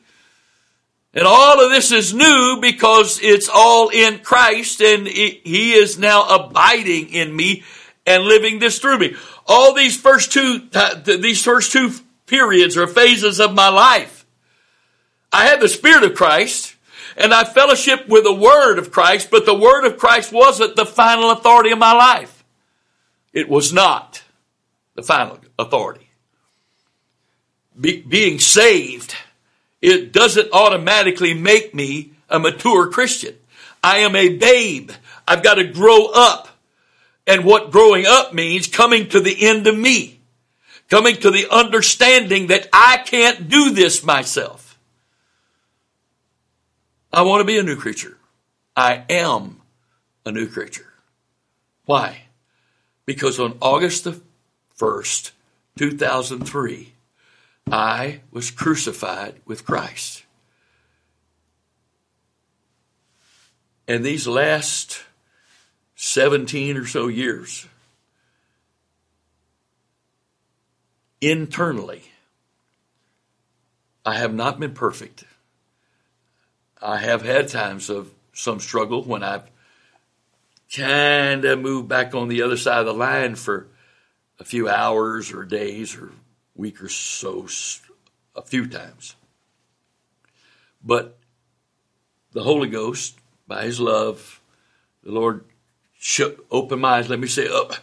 and 1.13 1.27
all 1.27 1.63
of 1.63 1.71
this 1.71 1.91
is 1.91 2.13
new 2.13 2.59
because 2.61 3.19
it's 3.21 3.49
all 3.53 3.89
in 3.89 4.19
Christ 4.19 4.81
and 4.81 5.07
it, 5.07 5.41
He 5.45 5.73
is 5.73 5.99
now 5.99 6.27
abiding 6.27 7.09
in 7.09 7.35
me 7.35 7.63
and 8.05 8.23
living 8.23 8.59
this 8.59 8.79
through 8.79 8.99
me. 8.99 9.15
All 9.45 9.73
these 9.73 9.99
first 9.99 10.31
two, 10.31 10.69
these 11.05 11.43
first 11.43 11.73
two 11.73 11.91
periods 12.27 12.77
or 12.77 12.87
phases 12.87 13.41
of 13.41 13.53
my 13.53 13.67
life, 13.67 14.20
I 15.31 15.45
had 15.45 15.59
the 15.59 15.69
Spirit 15.69 16.03
of 16.03 16.15
Christ 16.15 16.75
and 17.17 17.33
I 17.33 17.43
fellowship 17.43 18.07
with 18.07 18.23
the 18.23 18.33
Word 18.33 18.77
of 18.77 18.91
Christ, 18.91 19.29
but 19.31 19.45
the 19.45 19.57
Word 19.57 19.85
of 19.85 19.97
Christ 19.97 20.31
wasn't 20.31 20.75
the 20.75 20.85
final 20.85 21.31
authority 21.31 21.71
of 21.71 21.79
my 21.79 21.93
life. 21.93 22.43
It 23.33 23.49
was 23.49 23.71
not 23.71 24.23
the 24.95 25.03
final 25.03 25.39
authority. 25.57 26.09
Be, 27.79 28.01
being 28.01 28.39
saved 28.39 29.15
it 29.81 30.13
doesn't 30.13 30.53
automatically 30.53 31.33
make 31.33 31.73
me 31.73 32.11
a 32.29 32.39
mature 32.39 32.89
Christian. 32.89 33.35
I 33.83 33.99
am 33.99 34.15
a 34.15 34.37
babe. 34.37 34.91
I've 35.27 35.43
got 35.43 35.55
to 35.55 35.63
grow 35.63 36.07
up. 36.13 36.47
And 37.25 37.45
what 37.45 37.71
growing 37.71 38.05
up 38.05 38.33
means, 38.33 38.67
coming 38.67 39.09
to 39.09 39.19
the 39.19 39.47
end 39.47 39.67
of 39.67 39.77
me. 39.77 40.19
Coming 40.89 41.15
to 41.17 41.31
the 41.31 41.47
understanding 41.49 42.47
that 42.47 42.67
I 42.71 42.97
can't 42.97 43.49
do 43.49 43.71
this 43.71 44.03
myself. 44.03 44.70
I 47.13 47.23
want 47.23 47.41
to 47.41 47.45
be 47.45 47.57
a 47.57 47.63
new 47.63 47.75
creature. 47.75 48.17
I 48.75 49.03
am 49.09 49.61
a 50.25 50.31
new 50.31 50.47
creature. 50.47 50.87
Why? 51.85 52.23
Because 53.05 53.39
on 53.39 53.57
August 53.61 54.05
the 54.05 54.21
1st, 54.79 55.31
2003, 55.77 56.93
I 57.69 58.21
was 58.31 58.49
crucified 58.49 59.35
with 59.45 59.65
Christ. 59.65 60.23
And 63.87 64.05
these 64.05 64.25
last 64.25 65.03
17 65.95 66.77
or 66.77 66.85
so 66.85 67.07
years, 67.07 67.67
internally, 71.19 72.03
I 74.05 74.17
have 74.17 74.33
not 74.33 74.59
been 74.59 74.73
perfect. 74.73 75.25
I 76.81 76.97
have 76.97 77.21
had 77.21 77.47
times 77.47 77.89
of 77.89 78.11
some 78.33 78.59
struggle 78.59 79.03
when 79.03 79.23
I've 79.23 79.49
kind 80.75 81.45
of 81.45 81.59
moved 81.59 81.87
back 81.87 82.15
on 82.15 82.27
the 82.27 82.41
other 82.41 82.57
side 82.57 82.79
of 82.79 82.85
the 82.85 82.93
line 82.93 83.35
for 83.35 83.67
a 84.39 84.43
few 84.43 84.67
hours 84.67 85.31
or 85.31 85.43
days 85.43 85.95
or 85.95 86.11
week 86.55 86.81
or 86.81 86.89
so, 86.89 87.47
a 88.35 88.41
few 88.41 88.67
times. 88.67 89.15
But 90.83 91.17
the 92.31 92.43
Holy 92.43 92.69
Ghost, 92.69 93.19
by 93.47 93.65
His 93.65 93.79
love, 93.79 94.41
the 95.03 95.11
Lord 95.11 95.45
shook, 95.99 96.45
opened 96.49 96.81
my 96.81 96.97
eyes, 96.97 97.09
let 97.09 97.19
me 97.19 97.27
say 97.27 97.47
up, 97.47 97.73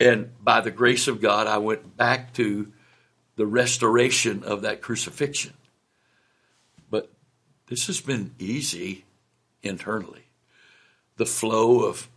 and 0.00 0.30
by 0.42 0.60
the 0.60 0.70
grace 0.70 1.06
of 1.06 1.20
God, 1.20 1.46
I 1.46 1.58
went 1.58 1.96
back 1.96 2.32
to 2.34 2.72
the 3.36 3.46
restoration 3.46 4.42
of 4.42 4.62
that 4.62 4.80
crucifixion. 4.80 5.52
This 7.70 7.86
has 7.86 8.00
been 8.00 8.34
easy 8.38 9.04
internally. 9.62 10.24
The 11.16 11.24
flow 11.24 11.84
of 11.84 12.08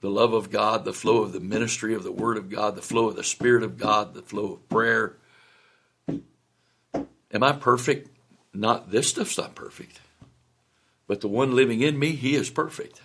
the 0.00 0.10
love 0.10 0.32
of 0.32 0.50
God, 0.50 0.84
the 0.84 0.92
flow 0.92 1.18
of 1.22 1.32
the 1.32 1.38
ministry 1.38 1.94
of 1.94 2.02
the 2.02 2.10
Word 2.10 2.36
of 2.36 2.50
God, 2.50 2.74
the 2.74 2.82
flow 2.82 3.08
of 3.08 3.14
the 3.14 3.22
Spirit 3.22 3.62
of 3.62 3.78
God, 3.78 4.14
the 4.14 4.22
flow 4.22 4.54
of 4.54 4.68
prayer, 4.68 5.14
Am 7.32 7.42
I 7.42 7.52
perfect? 7.52 8.10
Not 8.52 8.90
this 8.90 9.08
stuff's 9.08 9.38
not 9.38 9.54
perfect. 9.54 10.00
But 11.06 11.20
the 11.20 11.28
one 11.28 11.54
living 11.54 11.80
in 11.80 11.98
me, 11.98 12.12
he 12.12 12.34
is 12.34 12.50
perfect. 12.50 13.00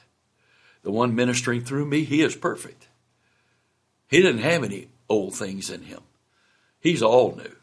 The 0.83 0.91
one 0.91 1.15
ministering 1.15 1.63
through 1.63 1.85
me, 1.85 2.03
he 2.03 2.21
is 2.21 2.35
perfect. 2.35 2.87
He 4.09 4.21
doesn't 4.21 4.39
have 4.39 4.63
any 4.63 4.89
old 5.09 5.35
things 5.35 5.69
in 5.69 5.83
him. 5.83 6.01
He's 6.79 7.01
all 7.01 7.35
new. 7.35 7.55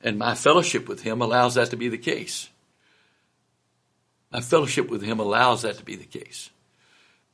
And 0.00 0.18
my 0.18 0.34
fellowship 0.34 0.88
with 0.88 1.02
him 1.02 1.20
allows 1.20 1.54
that 1.54 1.70
to 1.70 1.76
be 1.76 1.88
the 1.88 1.98
case. 1.98 2.48
My 4.32 4.40
fellowship 4.40 4.88
with 4.88 5.02
him 5.02 5.20
allows 5.20 5.62
that 5.62 5.76
to 5.76 5.84
be 5.84 5.96
the 5.96 6.04
case. 6.04 6.50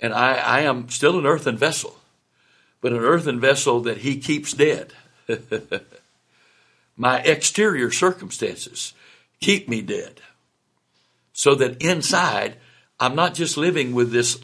And 0.00 0.12
I, 0.12 0.34
I 0.34 0.60
am 0.60 0.88
still 0.88 1.18
an 1.18 1.26
earthen 1.26 1.56
vessel, 1.56 1.96
but 2.80 2.92
an 2.92 2.98
earthen 2.98 3.40
vessel 3.40 3.80
that 3.80 3.98
he 3.98 4.18
keeps 4.18 4.52
dead. 4.52 4.92
my 6.96 7.20
exterior 7.20 7.90
circumstances 7.90 8.94
keep 9.40 9.68
me 9.68 9.82
dead. 9.82 10.20
So 11.32 11.54
that 11.54 11.80
inside, 11.80 12.56
I'm 12.98 13.14
not 13.14 13.34
just 13.34 13.56
living 13.56 13.94
with 13.94 14.10
this 14.10 14.40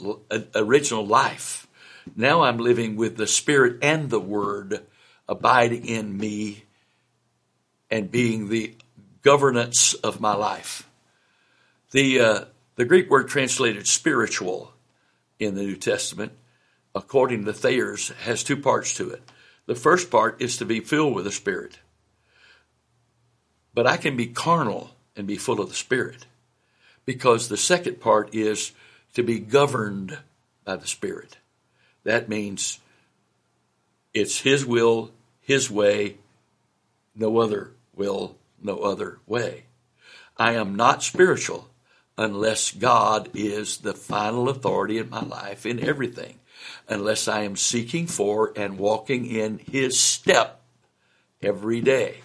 original 0.55 1.05
life. 1.05 1.67
Now 2.15 2.43
I'm 2.43 2.59
living 2.59 2.95
with 2.95 3.17
the 3.17 3.27
Spirit 3.27 3.79
and 3.83 4.11
the 4.11 4.21
Word 4.21 4.81
abiding 5.29 5.87
in 5.87 6.17
me 6.17 6.65
and 7.91 8.11
being 8.11 8.49
the 8.49 8.75
governance 9.23 9.95
of 9.95 10.21
my 10.21 10.35
life. 10.35 10.89
The, 11.95 12.19
uh, 12.19 12.45
the 12.75 12.85
Greek 12.85 13.09
word 13.09 13.29
translated 13.29 13.87
spiritual 13.87 14.73
in 15.39 15.55
the 15.55 15.63
New 15.63 15.77
Testament, 15.77 16.33
according 16.93 17.45
to 17.45 17.53
Thayer's, 17.53 18.09
has 18.25 18.43
two 18.43 18.57
parts 18.57 18.97
to 18.97 19.11
it. 19.11 19.23
The 19.67 19.77
first 19.77 20.11
part 20.11 20.43
is 20.43 20.57
to 20.57 20.65
be 20.65 20.81
filled 20.81 21.15
with 21.15 21.25
the 21.25 21.31
Spirit. 21.31 21.79
But 23.73 23.87
I 23.87 23.97
can 23.97 24.17
be 24.17 24.27
carnal 24.27 24.91
and 25.15 25.29
be 25.29 25.37
full 25.37 25.61
of 25.61 25.69
the 25.69 25.77
Spirit. 25.77 26.27
Because 27.05 27.47
the 27.47 27.57
second 27.57 28.01
part 28.01 28.35
is 28.35 28.73
to 29.15 29.23
be 29.23 29.39
governed 29.39 30.19
by 30.65 30.75
the 30.75 30.89
Spirit. 30.89 31.37
That 32.03 32.29
means 32.29 32.81
it's 34.13 34.41
His 34.41 34.67
will, 34.67 35.13
His 35.43 35.71
way, 35.71 36.17
no 37.15 37.39
other 37.39 37.71
will, 37.95 38.35
no 38.61 38.79
other 38.79 39.21
way. 39.29 39.67
I 40.37 40.55
am 40.55 40.75
not 40.75 41.05
spiritual 41.05 41.69
unless 42.17 42.71
God 42.73 43.31
is 43.35 43.79
the 43.79 43.95
final 43.95 44.49
authority 44.49 44.99
in 44.99 45.11
my 45.11 45.23
life 45.23 45.67
in 45.67 45.81
everything. 45.81 46.39
Unless 46.89 47.29
I 47.29 47.43
am 47.43 47.57
seeking 47.57 48.07
for 48.07 48.53
and 48.57 48.79
walking 48.79 49.27
in 49.27 49.59
His 49.59 49.99
step 49.99 50.61
every 51.43 51.81
day. 51.81 52.19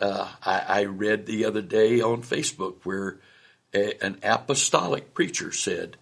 Uh, 0.00 0.28
I, 0.44 0.58
I, 0.68 0.84
read 0.84 1.26
the 1.26 1.44
other 1.44 1.60
day 1.60 2.00
on 2.00 2.22
Facebook 2.22 2.76
where 2.84 3.18
a, 3.74 4.02
an 4.02 4.18
apostolic 4.22 5.12
preacher 5.12 5.52
said 5.52 5.98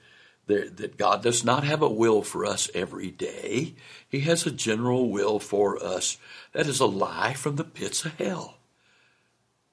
that, 0.46 0.76
that 0.76 0.96
God 0.96 1.22
does 1.22 1.44
not 1.44 1.64
have 1.64 1.82
a 1.82 1.88
will 1.88 2.22
for 2.22 2.46
us 2.46 2.70
every 2.74 3.10
day. 3.10 3.74
He 4.08 4.20
has 4.20 4.46
a 4.46 4.52
general 4.52 5.10
will 5.10 5.40
for 5.40 5.82
us. 5.82 6.16
That 6.52 6.68
is 6.68 6.78
a 6.78 6.86
lie 6.86 7.34
from 7.34 7.56
the 7.56 7.64
pits 7.64 8.04
of 8.04 8.14
hell. 8.14 8.58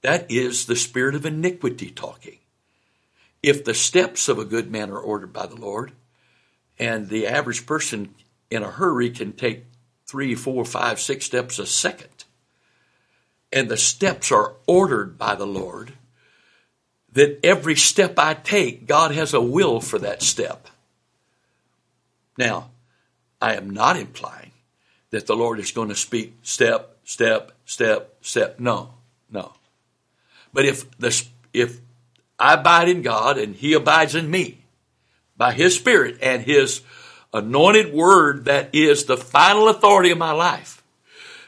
That 0.02 0.30
is 0.30 0.66
the 0.66 0.76
spirit 0.76 1.14
of 1.14 1.26
iniquity 1.26 1.92
talking. 1.92 2.40
If 3.46 3.64
the 3.64 3.76
steps 3.76 4.28
of 4.28 4.40
a 4.40 4.44
good 4.44 4.72
man 4.72 4.90
are 4.90 4.98
ordered 4.98 5.32
by 5.32 5.46
the 5.46 5.56
Lord, 5.56 5.92
And 6.78 7.10
the 7.10 7.28
average 7.28 7.66
person 7.66 8.14
in 8.50 8.64
a 8.64 8.72
hurry 8.72 9.10
can 9.10 9.34
take 9.34 9.66
three, 10.06 10.36
four, 10.36 10.66
five, 10.66 11.00
six 11.00 11.26
steps 11.26 11.60
a 11.60 11.66
second. 11.66 12.26
And 13.52 13.70
the 13.70 13.78
steps 13.78 14.32
are 14.32 14.54
ordered 14.68 15.18
by 15.18 15.36
the 15.36 15.48
Lord. 15.48 15.94
That 17.14 17.40
every 17.44 17.76
step 17.76 18.20
I 18.20 18.34
take, 18.34 18.88
God 18.88 19.12
has 19.12 19.34
a 19.34 19.42
will 19.42 19.80
for 19.80 19.98
that 20.00 20.22
step. 20.22 20.68
Now, 22.38 22.72
I 23.42 23.56
am 23.56 23.70
not 23.70 23.96
implying 23.96 24.52
that 25.12 25.28
the 25.28 25.36
Lord 25.36 25.60
is 25.60 25.72
going 25.72 25.88
to 25.90 25.96
speak 25.96 26.34
step, 26.44 26.98
step, 27.06 27.54
step, 27.66 28.18
step. 28.22 28.60
No, 28.60 28.96
no. 29.32 29.54
But 30.52 30.66
if 30.66 30.98
the, 30.98 31.24
if 31.54 31.80
I 32.40 32.56
abide 32.56 32.90
in 32.90 33.02
God 33.02 33.38
and 33.38 33.56
He 33.56 33.74
abides 33.74 34.16
in 34.16 34.30
me 34.30 34.60
by 35.38 35.54
His 35.54 35.76
Spirit 35.76 36.18
and 36.22 36.42
His 36.42 36.82
anointed 37.34 37.94
word 37.94 38.46
that 38.46 38.74
is 38.74 39.06
the 39.06 39.18
final 39.18 39.68
authority 39.68 40.12
of 40.12 40.18
my 40.18 40.32
life, 40.32 40.84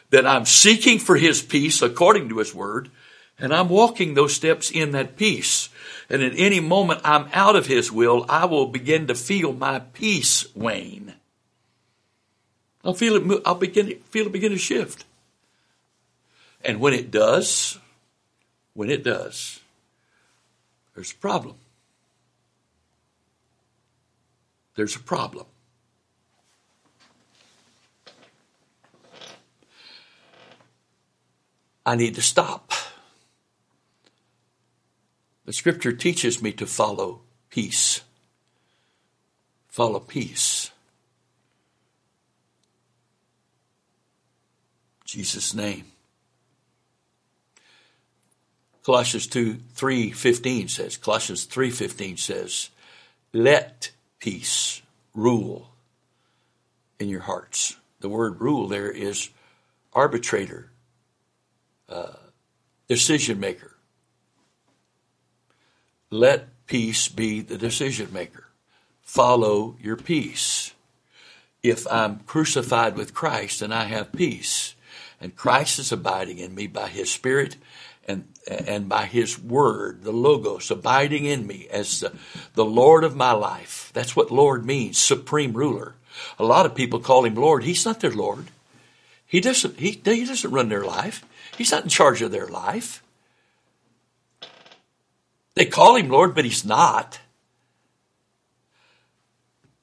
that 0.10 0.28
I'm 0.28 0.46
seeking 0.46 1.00
for 1.00 1.16
His 1.16 1.42
peace 1.42 1.82
according 1.82 2.30
to 2.30 2.40
His 2.40 2.54
word, 2.54 2.90
and 3.40 3.54
I'm 3.54 3.70
walking 3.70 4.14
those 4.14 4.34
steps 4.34 4.72
in 4.72 4.92
that 4.92 5.18
peace. 5.18 5.70
And 6.10 6.24
at 6.24 6.34
any 6.38 6.60
moment 6.60 7.02
I'm 7.04 7.30
out 7.34 7.56
of 7.56 7.68
His 7.68 7.92
will, 7.92 8.26
I 8.30 8.46
will 8.46 8.68
begin 8.68 9.08
to 9.08 9.16
feel 9.16 9.54
my 9.54 9.80
peace 9.80 10.46
wane. 10.56 11.14
I'll 12.84 12.94
feel 12.94 13.16
it. 13.16 13.42
I'll 13.46 13.56
begin. 13.56 14.00
Feel 14.10 14.28
it 14.28 14.32
begin 14.32 14.54
to 14.54 14.58
shift. 14.58 15.04
And 16.64 16.80
when 16.80 16.94
it 16.94 17.12
does, 17.12 17.78
when 18.74 18.90
it 18.90 19.04
does, 19.04 19.60
there's 20.98 21.12
a 21.12 21.16
problem. 21.16 21.58
There's 24.76 24.96
a 24.96 25.00
problem. 25.00 25.46
I 31.86 31.96
need 31.96 32.16
to 32.16 32.24
stop. 32.24 32.72
The 35.46 35.54
scripture 35.54 35.94
teaches 35.94 36.42
me 36.42 36.52
to 36.54 36.66
follow 36.66 37.22
peace. 37.52 38.02
Follow 39.68 40.00
peace. 40.00 40.72
Jesus' 45.06 45.54
name. 45.54 45.86
Colossians 48.88 49.28
2, 49.28 49.56
3.15 49.76 50.70
says, 50.70 50.96
Colossians 50.96 51.46
3.15 51.46 52.18
says, 52.18 52.70
let 53.34 53.92
peace 54.20 54.82
rule 55.14 55.72
in 56.98 57.10
your 57.10 57.20
hearts. 57.20 57.76
The 58.00 58.08
word 58.08 58.40
rule 58.40 58.70
there 58.70 58.90
is 58.90 59.30
arbitrator, 59.92 60.72
uh, 61.90 62.14
decision 62.88 63.42
maker. 63.42 63.76
Let 66.10 66.48
peace 66.66 67.10
be 67.10 67.42
the 67.42 67.58
decision 67.58 68.14
maker. 68.14 68.46
Follow 69.02 69.76
your 69.82 69.98
peace. 69.98 70.74
If 71.62 71.86
I'm 71.92 72.20
crucified 72.20 72.96
with 72.96 73.14
Christ, 73.14 73.60
then 73.60 73.74
I 73.74 73.84
have 73.84 74.14
peace. 74.14 74.76
And 75.20 75.36
Christ 75.36 75.78
is 75.78 75.92
abiding 75.92 76.38
in 76.38 76.56
me 76.56 76.68
by 76.68 76.88
his 76.88 77.12
Spirit 77.12 77.58
and, 78.08 78.28
and 78.48 78.88
by 78.88 79.06
his 79.06 79.38
word, 79.38 80.04
the 80.04 80.12
Logos, 80.12 80.72
abiding 80.72 81.26
in 81.26 81.46
me 81.46 81.68
as 81.70 82.00
the, 82.00 82.14
the 82.54 82.66
Lord 82.66 83.04
of 83.04 83.16
my 83.16 83.32
life. 83.32 83.92
That's 83.94 84.16
what 84.16 84.32
Lord 84.32 84.66
means, 84.66 84.98
supreme 84.98 85.54
ruler. 85.54 85.96
A 86.40 86.44
lot 86.44 86.66
of 86.66 86.76
people 86.76 87.00
call 87.00 87.26
him 87.26 87.36
Lord. 87.36 87.64
He's 87.64 87.86
not 87.86 88.00
their 88.00 88.12
Lord. 88.12 88.48
He 89.26 89.42
doesn't, 89.42 89.80
he, 89.80 90.02
he 90.04 90.26
doesn't 90.26 90.52
run 90.52 90.70
their 90.70 90.86
life. 90.86 91.24
He's 91.58 91.72
not 91.72 91.84
in 91.84 91.90
charge 91.90 92.22
of 92.22 92.32
their 92.32 92.48
life. 92.48 93.04
They 95.56 95.66
call 95.66 95.96
him 95.96 96.10
Lord, 96.10 96.34
but 96.34 96.46
he's 96.46 96.64
not. 96.64 97.20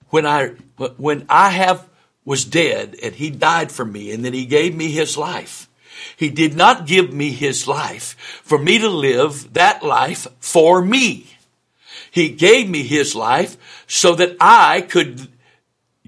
When 0.09 0.25
I, 0.25 0.53
when 0.97 1.27
I 1.29 1.51
have, 1.51 1.89
was 2.25 2.45
dead 2.45 2.97
and 3.03 3.15
he 3.15 3.31
died 3.31 3.71
for 3.71 3.85
me 3.85 4.11
and 4.11 4.25
then 4.25 4.33
he 4.33 4.47
gave 4.47 4.75
me 4.75 4.91
his 4.91 5.17
life. 5.17 5.69
He 6.17 6.31
did 6.31 6.55
not 6.55 6.87
give 6.87 7.13
me 7.13 7.31
his 7.31 7.67
life 7.67 8.17
for 8.43 8.59
me 8.59 8.79
to 8.79 8.89
live 8.89 9.53
that 9.55 9.83
life 9.83 10.27
for 10.41 10.83
me. 10.83 11.37
He 12.11 12.29
gave 12.29 12.69
me 12.69 12.83
his 12.83 13.15
life 13.15 13.57
so 13.87 14.15
that 14.15 14.37
I 14.41 14.83
could 14.83 15.29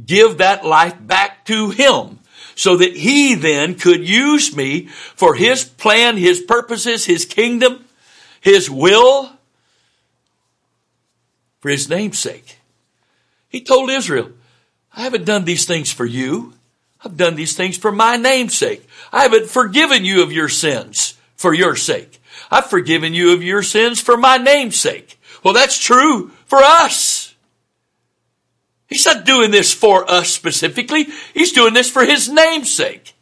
give 0.05 0.38
that 0.38 0.64
life 0.64 0.94
back 1.01 1.44
to 1.46 1.70
him 1.70 2.20
so 2.57 2.77
that 2.79 2.96
he 2.96 3.35
then 3.35 3.75
could 3.75 4.09
use 4.09 4.57
me 4.57 4.87
for 5.14 5.35
his 5.35 5.62
plan, 5.62 6.16
his 6.16 6.40
purposes, 6.40 7.05
his 7.05 7.25
kingdom, 7.27 7.85
his 8.40 8.70
will, 8.70 9.31
for 11.61 11.68
his 11.68 11.88
name's 11.88 12.18
sake. 12.18 12.59
He 13.49 13.61
told 13.61 13.90
Israel, 13.90 14.31
I 14.94 15.03
haven't 15.03 15.27
done 15.27 15.44
these 15.44 15.66
things 15.66 15.92
for 15.92 16.07
you. 16.07 16.55
I've 17.04 17.16
done 17.16 17.37
these 17.37 17.56
things 17.56 17.76
for 17.76 17.92
my 17.92 18.16
name's 18.16 18.56
sake. 18.56 18.87
I 19.12 19.22
haven't 19.22 19.48
forgiven 19.48 20.04
you 20.04 20.22
of 20.22 20.32
your 20.32 20.48
sins 20.48 21.16
for 21.37 21.54
your 21.54 21.76
sake. 21.76 22.20
I've 22.50 22.70
forgiven 22.70 23.14
you 23.14 23.32
of 23.32 23.42
your 23.42 23.62
sins 23.62 24.00
for 24.00 24.16
my 24.16 24.38
name's 24.38 24.76
sake. 24.76 25.18
Well, 25.42 25.54
that's 25.54 25.78
true 25.78 26.30
for 26.46 26.59
us. 26.59 27.35
He's 28.88 29.04
not 29.04 29.24
doing 29.24 29.50
this 29.50 29.72
for 29.72 30.09
us 30.11 30.30
specifically. 30.30 31.06
He's 31.35 31.52
doing 31.52 31.74
this 31.74 31.90
for 31.90 32.04
his 32.04 32.28
name's 32.28 32.72
sake. 32.72 33.14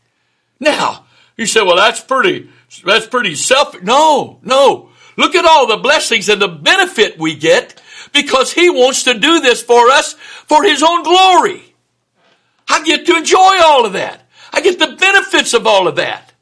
Now, 0.60 1.04
you 1.37 1.46
say, 1.46 1.62
well, 1.62 1.76
that's 1.76 2.00
pretty, 2.00 2.50
that's 2.84 3.06
pretty 3.06 3.34
selfish. 3.34 3.82
No, 3.82 4.38
no. 4.42 4.90
Look 5.16 5.34
at 5.34 5.46
all 5.46 5.66
the 5.66 5.76
blessings 5.76 6.28
and 6.28 6.40
the 6.40 6.48
benefit 6.48 7.18
we 7.18 7.34
get 7.34 7.80
because 8.12 8.52
he 8.52 8.68
wants 8.68 9.04
to 9.04 9.18
do 9.18 9.40
this 9.40 9.62
for 9.62 9.88
us 9.90 10.14
for 10.14 10.62
his 10.64 10.82
own 10.82 11.02
glory. 11.02 11.73
I 12.68 12.83
get 12.85 13.07
to 13.07 13.16
enjoy 13.16 13.59
all 13.64 13.87
of 13.87 13.92
that. 13.94 14.22
I 14.53 14.61
get 14.61 14.79
the 14.79 14.96
benefits 14.98 15.55
of 15.55 15.66
all 15.66 15.88
of 15.88 15.96
that. 15.96 16.33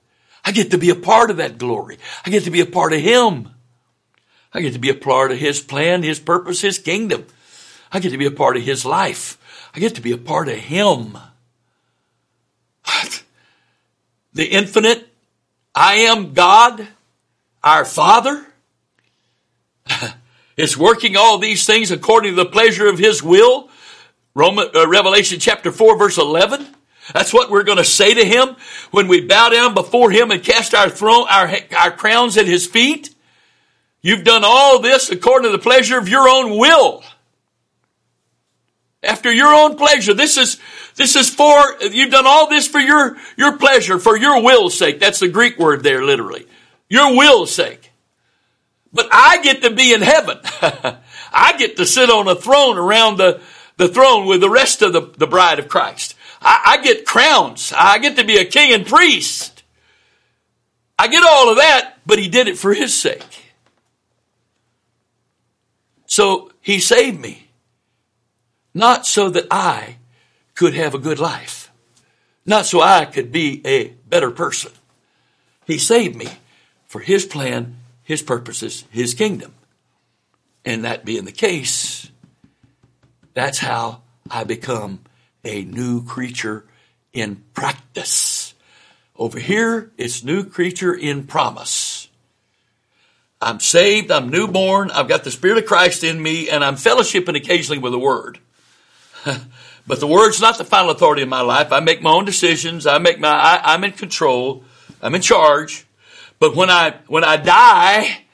I 0.45 0.53
get 0.53 0.73
to 0.73 0.79
be 0.79 0.91
a 0.91 0.95
part 0.95 1.31
of 1.31 1.37
that 1.39 1.59
glory. 1.59 1.99
I 2.27 2.31
get 2.31 2.45
to 2.45 2.51
be 2.51 2.61
a 2.61 2.67
part 2.67 2.93
of 2.93 3.01
Him. 3.01 3.49
I 4.53 4.61
get 4.61 4.75
to 4.75 4.79
be 4.79 4.91
a 4.91 4.95
part 4.95 5.33
of 5.33 5.39
His 5.39 5.61
plan, 5.61 6.03
His 6.03 6.21
purpose, 6.21 6.61
His 6.61 6.79
kingdom. 6.79 7.27
I 7.91 8.01
get 8.01 8.11
to 8.11 8.19
be 8.19 8.27
a 8.27 8.31
part 8.31 8.57
of 8.57 8.63
His 8.63 8.85
life. 8.85 9.39
I 9.75 9.81
get 9.81 9.95
to 9.95 10.01
be 10.01 10.13
a 10.13 10.19
part 10.19 10.49
of 10.49 10.57
Him. 10.57 11.19
The 14.35 14.47
infinite, 14.47 15.07
I 15.75 15.97
am 15.97 16.33
God, 16.33 16.89
our 17.63 17.85
Father, 17.85 18.47
is 20.57 20.75
working 20.79 21.19
all 21.19 21.37
these 21.37 21.67
things 21.67 21.91
according 21.91 22.33
to 22.33 22.37
the 22.37 22.49
pleasure 22.49 22.89
of 22.89 22.99
His 22.99 23.23
will 23.23 23.69
Roman, 24.35 24.69
uh, 24.75 24.89
Revelation 24.89 25.39
chapter 25.39 25.71
4 25.71 25.99
verse 25.99 26.19
11. 26.19 26.67
That's 27.13 27.33
what 27.33 27.51
we're 27.51 27.65
going 27.65 27.79
to 27.79 27.85
say 27.85 28.15
to 28.15 28.25
him 28.25 28.57
when 28.91 29.09
we 29.09 29.27
bow 29.27 29.49
down 29.49 29.75
before 29.75 30.11
him 30.11 30.31
and 30.31 30.43
cast 30.43 30.75
our 30.75 30.89
throne, 30.89 31.27
our, 31.31 31.51
our 31.77 31.91
crowns 31.91 32.37
at 32.37 32.47
his 32.47 32.67
feet. 32.67 33.15
You've 34.01 34.25
done 34.25 34.43
all 34.45 34.81
this 34.81 35.11
according 35.11 35.51
to 35.51 35.57
the 35.57 35.63
pleasure 35.63 35.99
of 35.99 36.09
your 36.09 36.29
own 36.29 36.59
will. 36.59 37.03
After 39.03 39.33
your 39.33 39.53
own 39.53 39.77
pleasure. 39.77 40.15
This 40.15 40.37
is, 40.37 40.61
this 40.95 41.17
is 41.17 41.29
for, 41.29 41.83
you've 41.83 42.13
done 42.13 42.27
all 42.27 42.49
this 42.49 42.69
for 42.69 42.79
your, 42.79 43.17
your 43.37 43.59
pleasure, 43.59 43.99
for 43.99 44.17
your 44.17 44.43
will's 44.43 44.79
sake. 44.79 45.01
That's 45.01 45.19
the 45.19 45.29
Greek 45.29 45.59
word 45.59 45.83
there, 45.83 46.05
literally. 46.05 46.47
Your 46.89 47.17
will's 47.17 47.53
sake. 47.53 47.91
But 48.93 49.09
I 49.11 49.43
get 49.43 49.63
to 49.63 49.71
be 49.71 49.93
in 49.93 50.03
heaven. 50.03 50.39
I 51.33 51.57
get 51.59 51.77
to 51.79 51.87
sit 51.87 52.11
on 52.11 52.29
a 52.29 52.37
throne 52.37 52.79
around 52.79 53.17
the, 53.17 53.41
the 53.77 53.89
throne 53.89 54.27
with 54.27 54.41
the 54.41 54.51
rest 54.51 54.83
of 54.83 54.93
the, 54.93 55.01
the 55.17 55.27
bride 55.27 55.59
of 55.59 55.69
Christ. 55.69 56.15
I, 56.41 56.79
I 56.79 56.83
get 56.83 57.07
crowns. 57.07 57.73
I 57.77 57.99
get 57.99 58.17
to 58.17 58.25
be 58.25 58.37
a 58.37 58.45
king 58.45 58.73
and 58.73 58.87
priest. 58.87 59.63
I 60.99 61.09
get 61.09 61.25
all 61.25 61.51
of 61.51 61.57
that, 61.57 61.99
but 62.07 62.19
he 62.19 62.29
did 62.29 62.49
it 62.49 62.59
for 62.59 62.75
his 62.75 62.95
sake. 62.95 63.55
So 66.07 66.53
he 66.61 66.79
saved 66.79 67.21
me. 67.21 67.49
Not 68.75 69.07
so 69.07 69.31
that 69.31 69.47
I 69.51 69.97
could 70.55 70.75
have 70.75 70.95
a 70.95 70.99
good 70.99 71.19
life. 71.19 71.71
Not 72.45 72.67
so 72.67 72.81
I 72.81 73.05
could 73.05 73.33
be 73.33 73.61
a 73.67 73.89
better 74.09 74.31
person. 74.31 74.73
He 75.67 75.79
saved 75.79 76.17
me 76.17 76.29
for 76.87 77.01
his 77.01 77.25
plan, 77.25 77.77
his 78.03 78.23
purposes, 78.23 78.85
his 78.91 79.15
kingdom. 79.15 79.55
And 80.65 80.85
that 80.85 81.05
being 81.05 81.25
the 81.25 81.33
case, 81.33 82.11
that's 83.35 83.59
how 83.59 84.03
I 84.31 84.45
become 84.45 85.01
a 85.45 85.65
new 85.65 86.05
creature 86.05 86.65
in 87.13 87.43
practice. 87.55 88.55
Over 89.17 89.39
here, 89.39 89.91
it's 89.99 90.25
new 90.25 90.45
creature 90.45 90.95
in 90.95 91.27
promise. 91.27 92.09
I'm 93.41 93.61
saved, 93.61 94.11
I'm 94.11 94.29
newborn, 94.29 94.91
I've 94.91 95.09
got 95.09 95.25
the 95.25 95.31
Spirit 95.31 95.59
of 95.59 95.67
Christ 95.67 96.05
in 96.05 96.23
me, 96.23 96.49
and 96.49 96.65
I'm 96.65 96.77
fellowshipping 96.77 97.37
occasionally 97.37 97.79
with 97.79 97.93
the 97.93 97.99
Word. 97.99 98.39
But 99.87 100.01
the 100.01 100.07
word's 100.07 100.41
not 100.41 100.59
the 100.59 100.65
final 100.65 100.91
authority 100.91 101.23
in 101.23 101.29
my 101.29 101.41
life. 101.41 101.73
I 101.73 101.81
make 101.81 102.03
my 102.03 102.11
own 102.11 102.25
decisions. 102.25 102.87
I 102.87 102.99
make 102.99 103.19
my, 103.19 103.29
I, 103.29 103.75
I'm 103.75 103.83
in 103.85 103.93
control. 103.93 104.65
I'm 105.01 105.15
in 105.15 105.23
charge. 105.23 105.87
But 106.39 106.55
when 106.55 106.71
I, 106.71 106.95
when 107.09 107.25
I 107.25 107.37
die, 107.37 108.25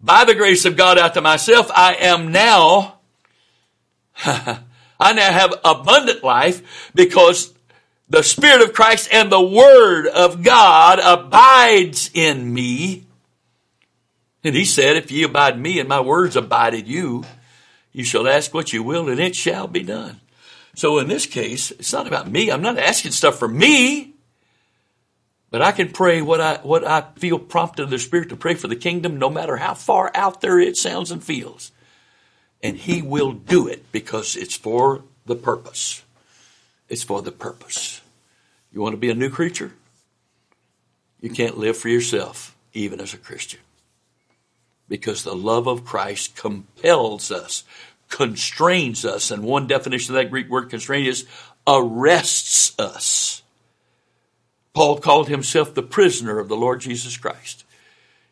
by 0.00 0.24
the 0.24 0.34
grace 0.34 0.64
of 0.64 0.76
God 0.76 0.98
out 0.98 1.14
to 1.14 1.20
myself, 1.20 1.70
I 1.74 1.94
am 1.94 2.32
now, 2.32 2.93
I 4.24 5.12
now 5.12 5.32
have 5.32 5.54
abundant 5.64 6.22
life 6.22 6.92
because 6.94 7.52
the 8.08 8.22
Spirit 8.22 8.62
of 8.62 8.72
Christ 8.72 9.08
and 9.12 9.30
the 9.30 9.40
Word 9.40 10.06
of 10.06 10.42
God 10.42 11.00
abides 11.02 12.10
in 12.14 12.52
me. 12.52 13.04
And 14.44 14.54
he 14.54 14.64
said, 14.64 14.96
if 14.96 15.10
ye 15.10 15.22
abide 15.22 15.58
me 15.58 15.80
and 15.80 15.88
my 15.88 16.00
words 16.00 16.36
abide 16.36 16.74
in 16.74 16.86
you, 16.86 17.24
you 17.92 18.04
shall 18.04 18.28
ask 18.28 18.52
what 18.52 18.72
you 18.72 18.82
will 18.82 19.08
and 19.08 19.18
it 19.18 19.34
shall 19.34 19.66
be 19.66 19.82
done. 19.82 20.20
So 20.74 20.98
in 20.98 21.08
this 21.08 21.26
case, 21.26 21.70
it's 21.70 21.92
not 21.92 22.06
about 22.06 22.30
me. 22.30 22.50
I'm 22.50 22.62
not 22.62 22.78
asking 22.78 23.12
stuff 23.12 23.38
for 23.38 23.48
me. 23.48 24.14
But 25.50 25.62
I 25.62 25.70
can 25.70 25.92
pray 25.92 26.20
what 26.20 26.40
I, 26.40 26.56
what 26.64 26.84
I 26.84 27.04
feel 27.16 27.38
prompted 27.38 27.84
of 27.84 27.90
the 27.90 27.98
Spirit 27.98 28.30
to 28.30 28.36
pray 28.36 28.54
for 28.54 28.66
the 28.66 28.74
kingdom, 28.74 29.18
no 29.18 29.30
matter 29.30 29.56
how 29.56 29.74
far 29.74 30.10
out 30.12 30.40
there 30.40 30.58
it 30.58 30.76
sounds 30.76 31.12
and 31.12 31.22
feels. 31.22 31.70
And 32.64 32.76
He 32.76 33.00
will 33.00 33.30
do 33.32 33.68
it 33.68 33.92
because 33.92 34.34
it's 34.34 34.56
for 34.56 35.04
the 35.24 35.36
purpose. 35.36 36.02
It's 36.88 37.04
for 37.04 37.22
the 37.22 37.30
purpose. 37.30 38.00
You 38.72 38.80
want 38.80 38.94
to 38.94 38.98
be 38.98 39.10
a 39.10 39.14
new 39.14 39.30
creature? 39.30 39.72
You 41.20 41.30
can't 41.30 41.58
live 41.58 41.76
for 41.76 41.88
yourself, 41.88 42.56
even 42.72 43.00
as 43.00 43.14
a 43.14 43.18
Christian. 43.18 43.60
Because 44.88 45.22
the 45.22 45.36
love 45.36 45.68
of 45.68 45.84
Christ 45.84 46.34
compels 46.34 47.30
us 47.30 47.62
constrains 48.08 49.04
us. 49.04 49.30
And 49.30 49.42
one 49.42 49.66
definition 49.66 50.14
of 50.14 50.22
that 50.22 50.30
Greek 50.30 50.48
word 50.48 50.70
constrain 50.70 51.06
is 51.06 51.26
arrests 51.66 52.78
us. 52.78 53.42
Paul 54.72 54.98
called 54.98 55.28
himself 55.28 55.74
the 55.74 55.82
prisoner 55.82 56.38
of 56.38 56.48
the 56.48 56.56
Lord 56.56 56.80
Jesus 56.80 57.16
Christ. 57.16 57.64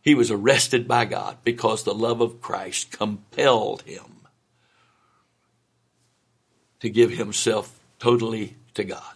He 0.01 0.14
was 0.14 0.30
arrested 0.30 0.87
by 0.87 1.05
God 1.05 1.39
because 1.45 1.83
the 1.83 1.95
love 1.95 2.20
of 2.20 2.41
Christ 2.41 2.93
compelled 2.93 3.83
him 3.83 4.12
to 6.83 6.91
give 6.91 7.12
himself 7.12 7.78
totally 8.01 8.57
to 8.74 8.83
God. 8.83 9.14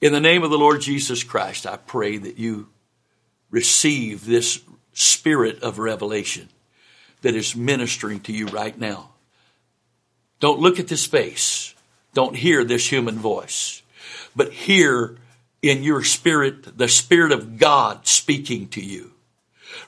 In 0.00 0.14
the 0.14 0.20
name 0.20 0.42
of 0.42 0.48
the 0.48 0.56
Lord 0.56 0.80
Jesus 0.80 1.22
Christ, 1.22 1.66
I 1.66 1.76
pray 1.76 2.16
that 2.16 2.38
you 2.38 2.68
receive 3.50 4.24
this 4.24 4.60
spirit 4.94 5.62
of 5.62 5.78
revelation 5.78 6.48
that 7.20 7.34
is 7.34 7.54
ministering 7.54 8.20
to 8.20 8.32
you 8.32 8.46
right 8.46 8.78
now. 8.78 9.10
Don't 10.40 10.60
look 10.60 10.80
at 10.80 10.88
this 10.88 11.04
face. 11.04 11.74
Don't 12.14 12.34
hear 12.34 12.64
this 12.64 12.90
human 12.90 13.16
voice, 13.16 13.82
but 14.34 14.50
hear 14.50 15.18
in 15.60 15.82
your 15.82 16.02
spirit 16.04 16.78
the 16.78 16.88
Spirit 16.88 17.32
of 17.32 17.58
God 17.58 18.06
speaking 18.06 18.68
to 18.68 18.80
you. 18.80 19.12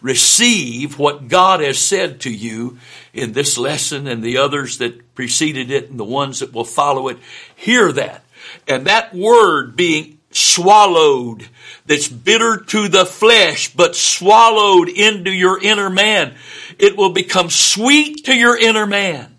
Receive 0.01 0.99
what 0.99 1.29
God 1.29 1.61
has 1.61 1.79
said 1.79 2.21
to 2.23 2.31
you 2.31 2.79
in 3.13 3.33
this 3.33 3.59
lesson 3.59 4.07
and 4.07 4.23
the 4.23 4.39
others 4.39 4.79
that 4.79 5.15
preceded 5.15 5.71
it 5.71 5.91
and 5.91 5.99
the 5.99 6.05
ones 6.05 6.41
that 6.41 6.53
will 6.53 6.65
follow 6.65 7.09
it. 7.09 7.19
Hear 7.55 7.93
that. 7.93 8.25
And 8.67 8.87
that 8.87 9.15
word 9.15 9.77
being 9.77 10.19
swallowed 10.31 11.49
that's 11.87 12.09
bitter 12.09 12.59
to 12.59 12.89
the 12.89 13.05
flesh, 13.05 13.75
but 13.75 13.97
swallowed 13.97 14.89
into 14.89 15.31
your 15.31 15.63
inner 15.63 15.91
man. 15.91 16.35
It 16.79 16.97
will 16.97 17.11
become 17.11 17.51
sweet 17.51 18.25
to 18.27 18.35
your 18.35 18.57
inner 18.57 18.87
man 18.87 19.37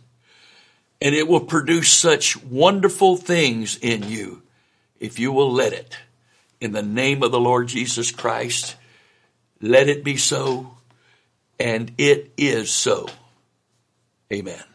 and 1.01 1.15
it 1.15 1.27
will 1.27 1.41
produce 1.41 1.91
such 1.91 2.41
wonderful 2.43 3.17
things 3.17 3.77
in 3.81 4.07
you 4.07 4.43
if 4.99 5.17
you 5.17 5.31
will 5.31 5.51
let 5.51 5.73
it. 5.73 5.97
In 6.59 6.73
the 6.73 6.83
name 6.83 7.23
of 7.23 7.31
the 7.31 7.39
Lord 7.39 7.67
Jesus 7.67 8.11
Christ, 8.11 8.75
let 9.61 9.89
it 9.89 10.03
be 10.03 10.17
so 10.17 10.77
and 11.59 11.91
it 11.97 12.31
is 12.37 12.71
so. 12.71 13.07
Amen. 14.33 14.70